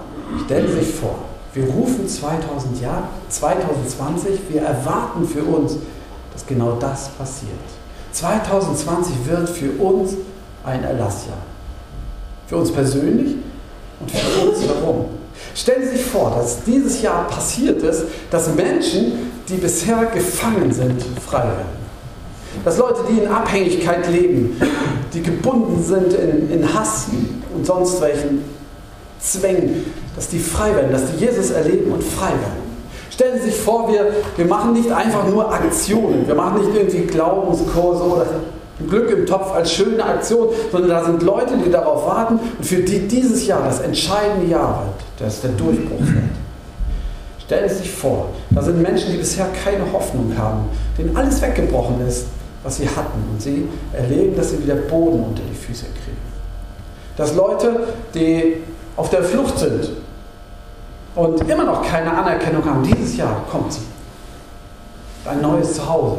stellen 0.45 0.69
Sie 0.69 0.85
sich 0.85 0.95
vor, 0.95 1.17
wir 1.55 1.65
rufen 1.65 2.07
2000 2.09 2.81
Jahre, 2.81 3.05
2020, 3.29 4.41
wir 4.51 4.63
erwarten 4.63 5.27
für 5.27 5.43
uns, 5.43 5.77
dass 6.33 6.47
genau 6.47 6.77
das 6.79 7.09
passiert. 7.09 7.51
2020 8.13 9.15
wird 9.27 9.49
für 9.49 9.73
uns 9.83 10.15
ein 10.65 10.85
Erlassjahr. 10.85 11.39
Für 12.47 12.57
uns 12.57 12.73
persönlich 12.73 13.37
und 14.01 14.11
für 14.11 14.49
uns 14.49 14.63
herum. 14.67 15.07
Stellen 15.55 15.83
Sie 15.85 15.97
sich 15.97 16.07
vor, 16.07 16.33
dass 16.37 16.63
dieses 16.65 17.03
Jahr 17.03 17.27
passiert 17.29 17.83
ist, 17.83 18.05
dass 18.31 18.55
Menschen, 18.55 19.31
die 19.49 19.57
bisher 19.57 20.07
gefangen 20.07 20.73
sind, 20.73 21.03
frei 21.27 21.45
werden. 21.45 21.83
Dass 22.65 22.79
Leute, 22.79 23.01
die 23.11 23.19
in 23.19 23.29
Abhängigkeit 23.29 24.09
leben, 24.11 24.61
die 25.13 25.23
gebunden 25.23 25.83
sind 25.83 26.13
in, 26.13 26.51
in 26.51 26.75
Hass 26.75 27.07
und 27.55 27.67
sonst 27.67 28.01
welchen 28.01 28.45
Zwängen, 29.21 29.85
dass 30.17 30.29
die 30.29 30.39
frei 30.39 30.75
werden, 30.75 30.93
dass 30.93 31.11
die 31.13 31.25
Jesus 31.25 31.51
erleben 31.51 31.93
und 31.93 32.03
frei 32.03 32.31
werden. 32.31 32.63
Stellen 33.11 33.39
Sie 33.41 33.51
sich 33.51 33.61
vor, 33.61 33.93
wir, 33.93 34.11
wir 34.37 34.47
machen 34.47 34.73
nicht 34.73 34.91
einfach 34.91 35.27
nur 35.29 35.53
Aktionen, 35.53 36.27
wir 36.27 36.35
machen 36.35 36.61
nicht 36.61 36.75
irgendwie 36.75 37.07
Glaubenskurse 37.07 38.03
oder 38.03 38.27
Glück 38.89 39.11
im 39.11 39.27
Topf 39.27 39.53
als 39.53 39.73
schöne 39.73 40.05
Aktion, 40.05 40.49
sondern 40.71 40.91
da 40.91 41.05
sind 41.05 41.23
Leute, 41.23 41.55
die 41.65 41.71
darauf 41.71 42.07
warten 42.07 42.39
und 42.59 42.65
für 42.65 42.83
die 42.83 43.07
dieses 43.07 43.47
Jahr 43.47 43.65
das 43.65 43.81
entscheidende 43.81 44.47
Jahr 44.47 44.85
wird, 44.85 45.27
das 45.29 45.41
der 45.41 45.51
Durchbruch 45.51 46.01
wird. 46.01 46.25
Stellen 47.45 47.69
Sie 47.69 47.77
sich 47.77 47.91
vor, 47.91 48.29
da 48.51 48.63
sind 48.63 48.81
Menschen, 48.81 49.13
die 49.13 49.19
bisher 49.19 49.47
keine 49.65 49.93
Hoffnung 49.93 50.33
haben, 50.39 50.65
denen 50.97 51.17
alles 51.17 51.43
weggebrochen 51.43 52.07
ist, 52.07 52.27
was 52.63 52.77
sie 52.77 52.89
hatten 52.89 53.19
und 53.31 53.43
sie 53.43 53.69
erleben, 53.93 54.37
dass 54.37 54.51
sie 54.51 54.63
wieder 54.63 54.77
Boden 54.77 55.25
unter 55.25 55.43
die 55.43 55.55
Füße 55.55 55.85
kriegen. 55.85 56.17
dass 57.17 57.35
Leute, 57.35 57.89
die 58.15 58.59
auf 58.97 59.11
der 59.11 59.23
Flucht 59.23 59.59
sind 59.59 59.91
und 61.15 61.49
immer 61.49 61.65
noch 61.65 61.83
keine 61.83 62.11
Anerkennung 62.13 62.65
haben, 62.65 62.83
dieses 62.83 63.17
Jahr 63.17 63.45
kommt 63.51 63.73
sie. 63.73 63.81
Ein 65.25 65.41
neues 65.41 65.75
Zuhause. 65.75 66.19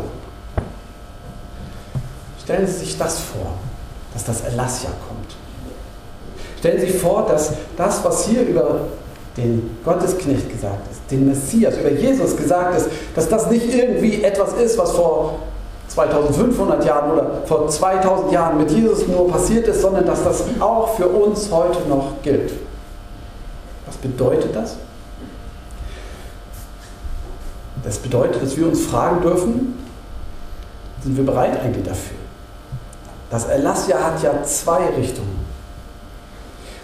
Stellen 2.44 2.68
Sie 2.68 2.74
sich 2.74 2.98
das 2.98 3.20
vor, 3.20 3.54
dass 4.14 4.26
das 4.26 4.42
Erlassjahr 4.42 4.94
kommt. 5.08 5.36
Stellen 6.60 6.80
Sie 6.80 6.92
sich 6.92 7.02
vor, 7.02 7.26
dass 7.28 7.54
das, 7.78 8.04
was 8.04 8.26
hier 8.26 8.42
über 8.42 8.82
den 9.38 9.78
Gottesknecht 9.84 10.50
gesagt 10.50 10.92
ist, 10.92 11.02
den 11.10 11.28
Messias, 11.28 11.78
über 11.78 11.90
Jesus 11.90 12.38
gesagt 12.38 12.78
ist, 12.78 12.88
dass 13.16 13.30
das 13.30 13.50
nicht 13.50 13.74
irgendwie 13.74 14.24
etwas 14.24 14.54
ist, 14.54 14.78
was 14.78 14.92
vor 14.92 15.40
2500 15.88 16.86
Jahren 16.86 17.12
oder 17.12 17.42
vor 17.46 17.68
2000 17.68 18.32
Jahren 18.32 18.58
mit 18.58 18.72
Jesus 18.72 19.08
nur 19.08 19.30
passiert 19.30 19.68
ist, 19.68 19.82
sondern 19.82 20.06
dass 20.06 20.24
das 20.24 20.44
auch 20.60 20.96
für 20.96 21.08
uns 21.08 21.52
heute 21.52 21.88
noch 21.88 22.22
gilt. 22.22 22.54
Was 23.86 23.96
bedeutet 23.98 24.56
das? 24.56 24.76
Das 27.84 27.98
bedeutet, 27.98 28.42
dass 28.42 28.56
wir 28.56 28.68
uns 28.68 28.86
fragen 28.86 29.22
dürfen, 29.22 29.78
sind 31.04 31.18
wir 31.18 31.26
bereit 31.26 31.60
eigentlich 31.62 31.86
dafür? 31.86 32.18
Das 33.34 33.46
Erlassjahr 33.46 34.04
hat 34.04 34.22
ja 34.22 34.44
zwei 34.44 34.86
Richtungen. 34.96 35.44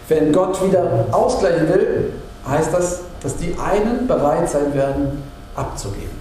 Wenn 0.07 0.33
Gott 0.33 0.65
wieder 0.65 1.05
ausgleichen 1.11 1.69
will, 1.69 2.13
heißt 2.47 2.73
das, 2.73 3.01
dass 3.21 3.37
die 3.37 3.55
einen 3.59 4.07
bereit 4.07 4.49
sein 4.49 4.73
werden, 4.73 5.21
abzugeben. 5.55 6.17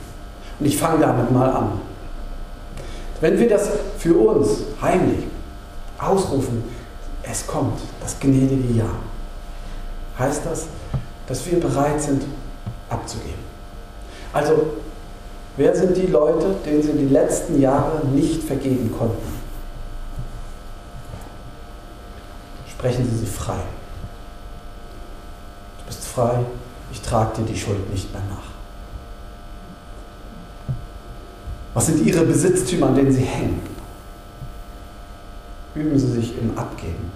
Und 0.60 0.66
ich 0.66 0.76
fange 0.76 1.00
damit 1.00 1.30
mal 1.30 1.50
an. 1.50 1.80
Wenn 3.22 3.38
wir 3.38 3.48
das 3.48 3.70
für 3.96 4.18
uns 4.18 4.64
heimlich 4.82 5.24
ausrufen, 5.98 6.62
es 7.22 7.46
kommt 7.46 7.80
das 8.02 8.20
gnädige 8.20 8.74
Jahr, 8.74 8.96
heißt 10.18 10.42
das, 10.44 10.66
dass 11.26 11.50
wir 11.50 11.58
bereit 11.58 12.02
sind, 12.02 12.24
abzugeben. 12.90 13.40
Also, 14.34 14.74
wer 15.56 15.74
sind 15.74 15.96
die 15.96 16.08
Leute, 16.08 16.54
denen 16.66 16.82
sie 16.82 16.92
die 16.92 17.08
letzten 17.08 17.62
Jahre 17.62 18.04
nicht 18.12 18.42
vergeben 18.42 18.94
konnten? 18.98 19.37
Sprechen 22.78 23.10
Sie 23.10 23.18
sie 23.18 23.26
frei. 23.26 23.58
Du 25.80 25.86
bist 25.86 26.06
frei, 26.06 26.38
ich 26.92 27.00
trage 27.00 27.38
dir 27.38 27.52
die 27.52 27.58
Schuld 27.58 27.90
nicht 27.90 28.12
mehr 28.12 28.22
nach. 28.30 28.52
Was 31.74 31.86
sind 31.86 32.06
Ihre 32.06 32.24
Besitztümer, 32.24 32.86
an 32.86 32.94
denen 32.94 33.10
Sie 33.10 33.22
hängen? 33.22 33.60
Üben 35.74 35.98
Sie 35.98 36.12
sich 36.12 36.38
im 36.38 36.56
Abgeben, 36.56 37.10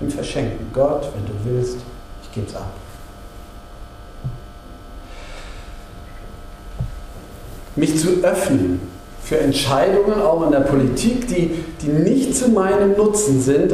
im 0.00 0.10
Verschenken. 0.10 0.66
Gott, 0.72 1.08
wenn 1.14 1.24
du 1.24 1.32
willst, 1.44 1.76
ich 2.24 2.32
gebe 2.32 2.48
es 2.48 2.56
ab. 2.56 2.72
Mich 7.76 7.96
zu 7.96 8.24
öffnen 8.24 8.80
für 9.22 9.38
Entscheidungen, 9.38 10.20
auch 10.20 10.44
in 10.46 10.50
der 10.50 10.62
Politik, 10.62 11.28
die, 11.28 11.64
die 11.80 11.86
nicht 11.86 12.34
zu 12.36 12.48
meinem 12.48 12.96
Nutzen 12.96 13.40
sind, 13.40 13.72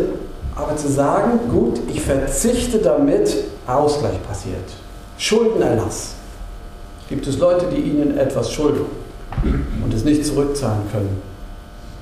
aber 0.57 0.77
zu 0.77 0.91
sagen, 0.91 1.39
gut, 1.51 1.81
ich 1.89 2.01
verzichte 2.01 2.79
damit, 2.79 3.35
Ausgleich 3.67 4.23
passiert. 4.27 4.65
Schuldenerlass. 5.19 6.15
Gibt 7.09 7.27
es 7.27 7.39
Leute, 7.39 7.67
die 7.67 7.81
Ihnen 7.81 8.19
etwas 8.19 8.51
schulden? 8.53 8.87
und 9.85 9.95
es 9.95 10.05
nicht 10.05 10.25
zurückzahlen 10.25 10.83
können, 10.91 11.23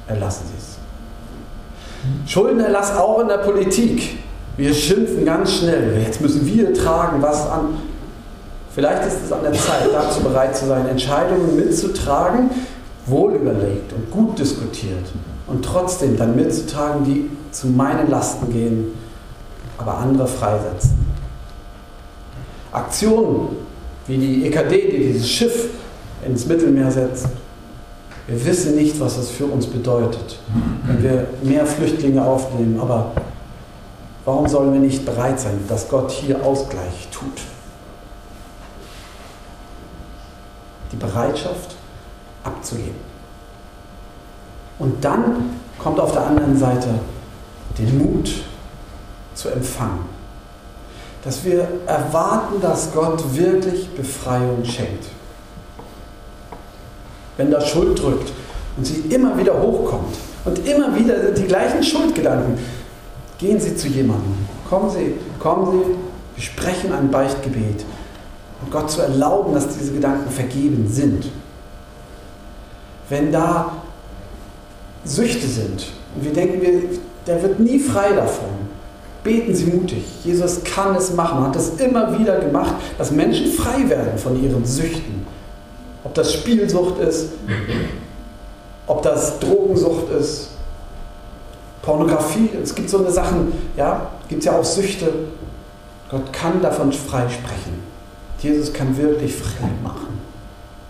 erlassen 0.06 0.44
Sie 0.46 0.58
es. 0.58 2.30
Schuldenerlass 2.30 2.96
auch 2.96 3.20
in 3.20 3.28
der 3.28 3.38
Politik. 3.38 4.18
Wir 4.56 4.72
schimpfen 4.72 5.24
ganz 5.24 5.52
schnell. 5.54 6.00
Jetzt 6.00 6.20
müssen 6.20 6.46
wir 6.46 6.72
tragen, 6.74 7.20
was 7.22 7.48
an. 7.48 7.78
Vielleicht 8.74 9.06
ist 9.06 9.24
es 9.24 9.32
an 9.32 9.42
der 9.42 9.52
Zeit, 9.52 9.88
dazu 9.92 10.20
bereit 10.20 10.56
zu 10.56 10.66
sein, 10.66 10.88
Entscheidungen 10.88 11.56
mitzutragen, 11.56 12.50
wohl 13.06 13.34
überlegt 13.34 13.92
und 13.92 14.10
gut 14.10 14.38
diskutiert 14.38 15.04
und 15.46 15.64
trotzdem 15.64 16.16
dann 16.16 16.36
mitzutragen, 16.36 17.04
die 17.04 17.30
zu 17.50 17.68
meinen 17.68 18.10
Lasten 18.10 18.50
gehen, 18.52 18.92
aber 19.78 19.98
andere 19.98 20.26
freisetzen. 20.26 21.04
Aktionen 22.72 23.56
wie 24.06 24.18
die 24.18 24.46
EKD, 24.46 24.90
die 24.90 25.12
dieses 25.12 25.28
Schiff 25.28 25.68
ins 26.26 26.46
Mittelmeer 26.46 26.90
setzt. 26.90 27.28
Wir 28.26 28.44
wissen 28.46 28.74
nicht, 28.76 28.98
was 29.00 29.16
das 29.16 29.30
für 29.30 29.46
uns 29.46 29.66
bedeutet, 29.66 30.38
wenn 30.84 31.02
wir 31.02 31.26
mehr 31.42 31.66
Flüchtlinge 31.66 32.24
aufnehmen. 32.24 32.80
Aber 32.80 33.12
warum 34.24 34.48
sollen 34.48 34.72
wir 34.72 34.80
nicht 34.80 35.04
bereit 35.04 35.38
sein, 35.38 35.60
dass 35.68 35.88
Gott 35.88 36.10
hier 36.10 36.42
Ausgleich 36.42 37.08
tut? 37.12 37.42
Die 40.90 40.96
Bereitschaft 40.96 41.76
abzugeben. 42.44 43.14
Und 44.78 45.04
dann 45.04 45.59
kommt 45.78 45.98
auf 45.98 46.12
der 46.12 46.26
anderen 46.26 46.57
Seite 46.57 46.88
den 47.78 47.98
Mut 47.98 48.30
zu 49.35 49.48
empfangen. 49.48 50.07
Dass 51.24 51.44
wir 51.44 51.66
erwarten, 51.87 52.61
dass 52.61 52.92
Gott 52.92 53.35
wirklich 53.35 53.88
Befreiung 53.90 54.64
schenkt 54.64 55.07
wenn 57.37 57.50
da 57.50 57.61
Schuld 57.61 58.00
drückt 58.00 58.33
und 58.76 58.87
sie 58.87 59.00
immer 59.11 59.37
wieder 59.38 59.61
hochkommt 59.61 60.16
und 60.44 60.66
immer 60.66 60.94
wieder 60.94 61.30
die 61.33 61.44
gleichen 61.44 61.83
Schuldgedanken, 61.83 62.59
gehen 63.38 63.61
Sie 63.61 63.76
zu 63.76 63.88
jemandem. 63.88 64.35
Kommen 64.68 64.90
Sie, 64.90 65.14
kommen 65.38 65.70
Sie, 65.72 65.94
wir 66.37 66.42
sprechen 66.42 66.92
ein 66.92 67.11
Beichtgebet. 67.11 67.85
Und 68.62 68.70
Gott 68.70 68.90
zu 68.90 69.02
erlauben, 69.02 69.54
dass 69.54 69.68
diese 69.76 69.92
Gedanken 69.92 70.30
vergeben 70.30 70.88
sind. 70.90 71.26
Wenn 73.08 73.32
da 73.32 73.72
Süchte 75.04 75.46
sind 75.46 75.86
und 76.14 76.24
wir 76.24 76.32
denken, 76.32 76.98
der 77.26 77.42
wird 77.42 77.60
nie 77.60 77.78
frei 77.78 78.12
davon, 78.12 78.48
beten 79.22 79.54
Sie 79.54 79.66
mutig. 79.66 80.04
Jesus 80.22 80.62
kann 80.64 80.94
es 80.94 81.12
machen, 81.14 81.40
hat 81.46 81.56
es 81.56 81.80
immer 81.80 82.18
wieder 82.18 82.38
gemacht, 82.38 82.74
dass 82.98 83.10
Menschen 83.10 83.50
frei 83.52 83.88
werden 83.88 84.18
von 84.18 84.42
ihren 84.42 84.64
Süchten. 84.64 85.26
Ob 86.04 86.14
das 86.14 86.32
Spielsucht 86.32 86.98
ist, 87.00 87.30
ob 88.86 89.02
das 89.02 89.38
Drogensucht 89.38 90.10
ist, 90.10 90.50
Pornografie, 91.82 92.50
es 92.62 92.74
gibt 92.74 92.88
so 92.88 92.98
eine 92.98 93.10
Sachen, 93.10 93.52
ja, 93.76 94.10
gibt 94.28 94.40
es 94.40 94.46
ja 94.46 94.58
auch 94.58 94.64
Süchte. 94.64 95.10
Gott 96.10 96.32
kann 96.32 96.62
davon 96.62 96.92
frei 96.92 97.28
sprechen. 97.28 97.82
Jesus 98.38 98.72
kann 98.72 98.96
wirklich 98.96 99.34
frei 99.34 99.68
machen. 99.82 100.13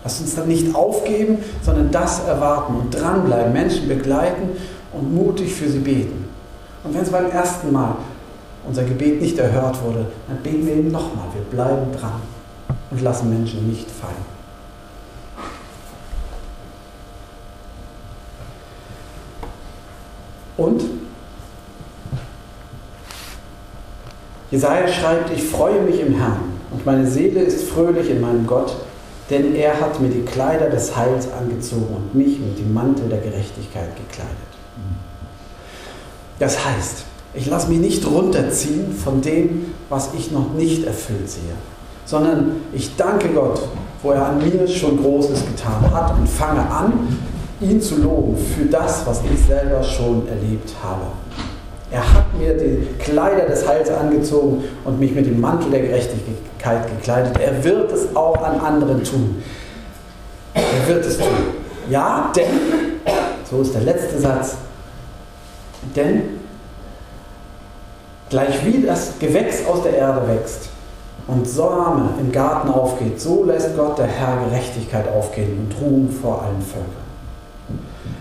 Lass 0.05 0.21
uns 0.21 0.35
dann 0.35 0.47
nicht 0.47 0.75
aufgeben, 0.75 1.39
sondern 1.63 1.89
das 1.89 2.23
erwarten 2.25 2.75
und 2.75 2.91
dranbleiben, 2.91 3.51
Menschen 3.51 3.87
begleiten 3.87 4.49
und 4.93 5.15
mutig 5.15 5.51
für 5.51 5.67
sie 5.67 5.79
beten. 5.79 6.29
Und 6.83 6.93
wenn 6.93 7.01
es 7.01 7.09
beim 7.09 7.31
ersten 7.31 7.71
Mal 7.71 7.95
unser 8.67 8.83
Gebet 8.83 9.19
nicht 9.19 9.39
erhört 9.39 9.83
wurde, 9.83 10.05
dann 10.27 10.37
beten 10.43 10.67
wir 10.67 10.75
eben 10.75 10.91
nochmal. 10.91 11.25
Wir 11.33 11.41
bleiben 11.41 11.91
dran 11.91 12.21
und 12.91 13.01
lassen 13.01 13.31
Menschen 13.31 13.67
nicht 13.67 13.89
fallen. 13.89 14.13
Und 20.57 20.83
Jesaja 24.51 24.87
schreibt: 24.87 25.31
Ich 25.31 25.43
freue 25.45 25.81
mich 25.81 25.99
im 25.99 26.13
Herrn 26.13 26.53
und 26.69 26.85
meine 26.85 27.07
Seele 27.07 27.41
ist 27.41 27.67
fröhlich 27.69 28.11
in 28.11 28.21
meinem 28.21 28.45
Gott, 28.45 28.75
denn 29.29 29.55
er 29.55 29.79
hat 29.79 29.99
mir 29.99 30.09
die 30.09 30.21
Kleider 30.21 30.69
des 30.69 30.95
Heils 30.95 31.27
angezogen 31.31 31.95
und 31.95 32.15
mich 32.15 32.39
mit 32.39 32.59
dem 32.59 32.73
Mantel 32.73 33.09
der 33.09 33.19
Gerechtigkeit 33.19 33.89
gekleidet. 33.95 34.35
Das 36.39 36.65
heißt, 36.65 37.05
ich 37.33 37.47
lasse 37.47 37.69
mich 37.69 37.79
nicht 37.79 38.05
runterziehen 38.05 38.93
von 38.93 39.21
dem, 39.21 39.73
was 39.89 40.13
ich 40.17 40.31
noch 40.31 40.53
nicht 40.53 40.85
erfüllt 40.85 41.29
sehe, 41.29 41.55
sondern 42.05 42.61
ich 42.73 42.95
danke 42.95 43.29
Gott, 43.29 43.61
wo 44.03 44.11
er 44.11 44.27
an 44.27 44.37
mir 44.39 44.67
schon 44.67 45.01
Großes 45.01 45.45
getan 45.45 45.91
hat 45.91 46.17
und 46.17 46.29
fange 46.29 46.61
an, 46.69 47.17
ihn 47.61 47.81
zu 47.81 48.01
loben 48.01 48.37
für 48.37 48.65
das, 48.65 49.05
was 49.05 49.21
ich 49.23 49.45
selber 49.45 49.81
schon 49.81 50.27
erlebt 50.27 50.73
habe. 50.83 51.05
Er 51.95 52.13
hat 52.13 52.37
mir 52.37 52.53
die 52.57 52.85
Kleider 52.99 53.45
des 53.45 53.65
Heils 53.65 53.89
angezogen 53.89 54.65
und 54.83 54.99
mich 54.99 55.13
mit 55.13 55.27
dem 55.27 55.39
Mantel 55.39 55.71
der 55.71 55.79
Gerechtigkeit 55.79 56.89
gekleidet. 56.89 57.39
Er 57.39 57.63
wird 57.63 57.89
es 57.89 58.13
auch 58.13 58.43
an 58.43 58.59
anderen 58.59 59.01
tun. 59.01 59.41
Er 60.53 60.87
wird 60.93 61.05
es 61.05 61.17
tun. 61.17 61.27
Ja, 61.89 62.33
denn, 62.35 62.49
so 63.49 63.61
ist 63.61 63.73
der 63.73 63.83
letzte 63.83 64.19
Satz, 64.19 64.57
denn 65.95 66.23
gleich 68.29 68.65
wie 68.65 68.85
das 68.85 69.17
Gewächs 69.17 69.65
aus 69.65 69.83
der 69.83 69.95
Erde 69.95 70.27
wächst 70.27 70.67
und 71.27 71.47
Same 71.47 72.09
im 72.19 72.29
Garten 72.29 72.71
aufgeht, 72.71 73.21
so 73.21 73.45
lässt 73.45 73.77
Gott 73.77 73.97
der 73.99 74.07
Herr 74.07 74.43
Gerechtigkeit 74.49 75.07
aufgehen 75.07 75.69
und 75.69 75.81
Ruhm 75.81 76.09
vor 76.09 76.41
allen 76.41 76.61
Völkern. 76.61 77.05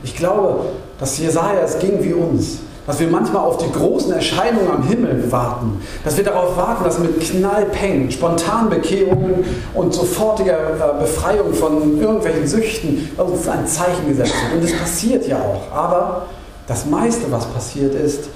Ich 0.04 0.14
glaube, 0.14 0.66
dass 1.00 1.18
Jesaja 1.18 1.62
es 1.64 1.76
ging 1.80 2.04
wie 2.04 2.12
uns, 2.12 2.60
dass 2.86 3.00
wir 3.00 3.08
manchmal 3.08 3.42
auf 3.44 3.58
die 3.58 3.72
großen 3.72 4.12
Erscheinungen 4.12 4.70
am 4.70 4.82
Himmel 4.82 5.30
warten, 5.30 5.80
dass 6.04 6.16
wir 6.16 6.24
darauf 6.24 6.56
warten, 6.56 6.84
dass 6.84 6.98
mit 6.98 7.18
Knallpeng, 7.20 8.10
Spontanbekehrungen 8.10 9.44
und 9.74 9.94
sofortiger 9.94 10.74
äh, 10.74 11.00
Befreiung 11.00 11.54
von 11.54 12.00
irgendwelchen 12.00 12.46
Süchten 12.46 13.10
uns 13.16 13.48
ein 13.48 13.66
Zeichen 13.66 14.08
gesetzt 14.08 14.34
wird. 14.42 14.54
Und 14.54 14.70
das 14.70 14.78
passiert 14.78 15.26
ja 15.26 15.38
auch. 15.38 15.74
Aber 15.74 16.26
das 16.66 16.86
meiste, 16.86 17.30
was 17.30 17.46
passiert, 17.46 17.94
ist 17.94 18.28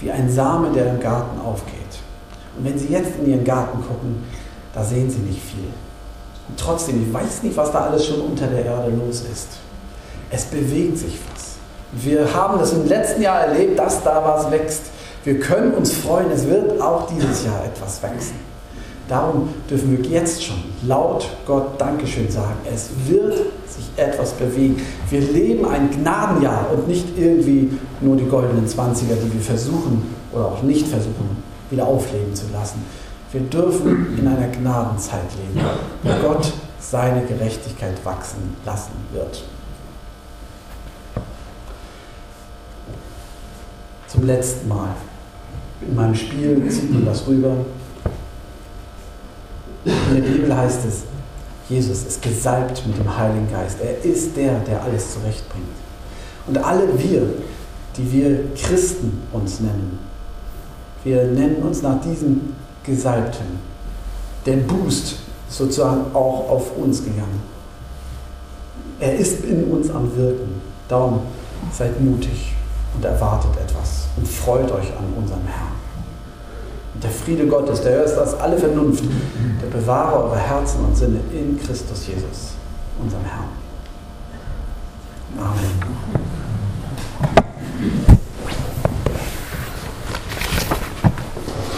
wie 0.00 0.10
ein 0.10 0.30
Same, 0.30 0.70
der 0.74 0.94
im 0.94 1.00
Garten 1.00 1.40
aufgeht. 1.40 1.76
Und 2.58 2.64
wenn 2.64 2.78
Sie 2.78 2.88
jetzt 2.88 3.12
in 3.20 3.30
Ihren 3.30 3.44
Garten 3.44 3.78
gucken, 3.78 4.24
da 4.74 4.82
sehen 4.82 5.08
Sie 5.08 5.20
nicht 5.20 5.40
viel. 5.40 5.70
Und 6.48 6.58
trotzdem, 6.58 7.02
ich 7.06 7.12
weiß 7.12 7.44
nicht, 7.44 7.56
was 7.56 7.70
da 7.70 7.86
alles 7.86 8.06
schon 8.06 8.20
unter 8.20 8.46
der 8.46 8.64
Erde 8.64 8.90
los 8.90 9.22
ist. 9.32 9.48
Es 10.30 10.44
bewegt 10.44 10.98
sich 10.98 11.18
was. 11.32 11.51
Wir 11.92 12.32
haben 12.32 12.58
das 12.58 12.72
im 12.72 12.86
letzten 12.86 13.22
Jahr 13.22 13.40
erlebt, 13.40 13.78
dass 13.78 14.02
da 14.02 14.22
was 14.24 14.50
wächst. 14.50 14.84
Wir 15.24 15.38
können 15.38 15.74
uns 15.74 15.92
freuen, 15.92 16.30
es 16.30 16.46
wird 16.46 16.80
auch 16.80 17.06
dieses 17.06 17.44
Jahr 17.44 17.64
etwas 17.64 18.02
wachsen. 18.02 18.52
Darum 19.08 19.50
dürfen 19.68 19.98
wir 19.98 20.10
jetzt 20.10 20.42
schon 20.42 20.56
laut 20.86 21.28
Gott 21.46 21.78
Dankeschön 21.78 22.30
sagen. 22.30 22.56
Es 22.72 22.88
wird 23.06 23.34
sich 23.68 23.84
etwas 23.96 24.32
bewegen. 24.32 24.80
Wir 25.10 25.20
leben 25.20 25.66
ein 25.66 25.90
Gnadenjahr 25.90 26.66
und 26.72 26.88
nicht 26.88 27.06
irgendwie 27.18 27.70
nur 28.00 28.16
die 28.16 28.24
goldenen 28.24 28.66
Zwanziger, 28.66 29.14
die 29.16 29.32
wir 29.32 29.42
versuchen 29.42 30.14
oder 30.32 30.46
auch 30.46 30.62
nicht 30.62 30.88
versuchen, 30.88 31.42
wieder 31.70 31.86
aufleben 31.86 32.34
zu 32.34 32.44
lassen. 32.52 32.82
Wir 33.32 33.42
dürfen 33.42 34.18
in 34.18 34.26
einer 34.26 34.48
Gnadenzeit 34.48 35.20
leben, 35.36 35.66
wo 36.02 36.28
Gott 36.28 36.52
seine 36.78 37.22
Gerechtigkeit 37.26 38.02
wachsen 38.04 38.56
lassen 38.64 38.92
wird. 39.12 39.42
Zum 44.12 44.26
letzten 44.26 44.68
Mal. 44.68 44.94
In 45.80 45.94
meinem 45.94 46.14
Spiel 46.14 46.68
zieht 46.68 46.92
man 46.92 47.06
das 47.06 47.26
rüber. 47.26 47.56
In 49.84 50.14
der 50.14 50.20
Bibel 50.20 50.56
heißt 50.56 50.84
es, 50.86 51.02
Jesus 51.68 52.04
ist 52.04 52.22
gesalbt 52.22 52.86
mit 52.86 52.98
dem 52.98 53.16
Heiligen 53.16 53.50
Geist. 53.50 53.78
Er 53.80 54.04
ist 54.04 54.36
der, 54.36 54.60
der 54.60 54.82
alles 54.82 55.14
zurechtbringt. 55.14 55.64
Und 56.46 56.58
alle 56.58 56.86
wir, 56.98 57.22
die 57.96 58.12
wir 58.12 58.54
Christen 58.54 59.22
uns 59.32 59.60
nennen, 59.60 59.98
wir 61.04 61.24
nennen 61.24 61.56
uns 61.62 61.82
nach 61.82 62.00
diesem 62.02 62.54
Gesalbten. 62.84 63.46
Der 64.44 64.56
Boost 64.56 65.16
ist 65.48 65.58
sozusagen 65.58 66.14
auch 66.14 66.50
auf 66.50 66.76
uns 66.76 67.02
gegangen. 67.02 67.42
Er 69.00 69.16
ist 69.16 69.44
in 69.44 69.64
uns 69.64 69.90
am 69.90 70.14
Wirken. 70.16 70.60
Darum 70.88 71.20
seid 71.72 72.00
mutig 72.00 72.54
und 72.94 73.04
erwartet 73.04 73.50
etwas 73.56 74.06
und 74.16 74.26
freut 74.28 74.70
euch 74.70 74.88
an 74.96 75.12
unserem 75.16 75.46
Herrn. 75.46 75.72
Und 76.94 77.02
der 77.02 77.10
Friede 77.10 77.46
Gottes, 77.46 77.82
der 77.82 78.00
höchst 78.00 78.18
als 78.18 78.34
alle 78.34 78.58
Vernunft, 78.58 79.04
der 79.62 79.68
bewahre 79.78 80.24
eure 80.24 80.38
Herzen 80.38 80.84
und 80.84 80.96
Sinne 80.96 81.20
in 81.32 81.58
Christus 81.58 82.06
Jesus, 82.06 82.54
unserem 83.02 83.24
Herrn. 83.24 83.48
Amen. 85.38 85.92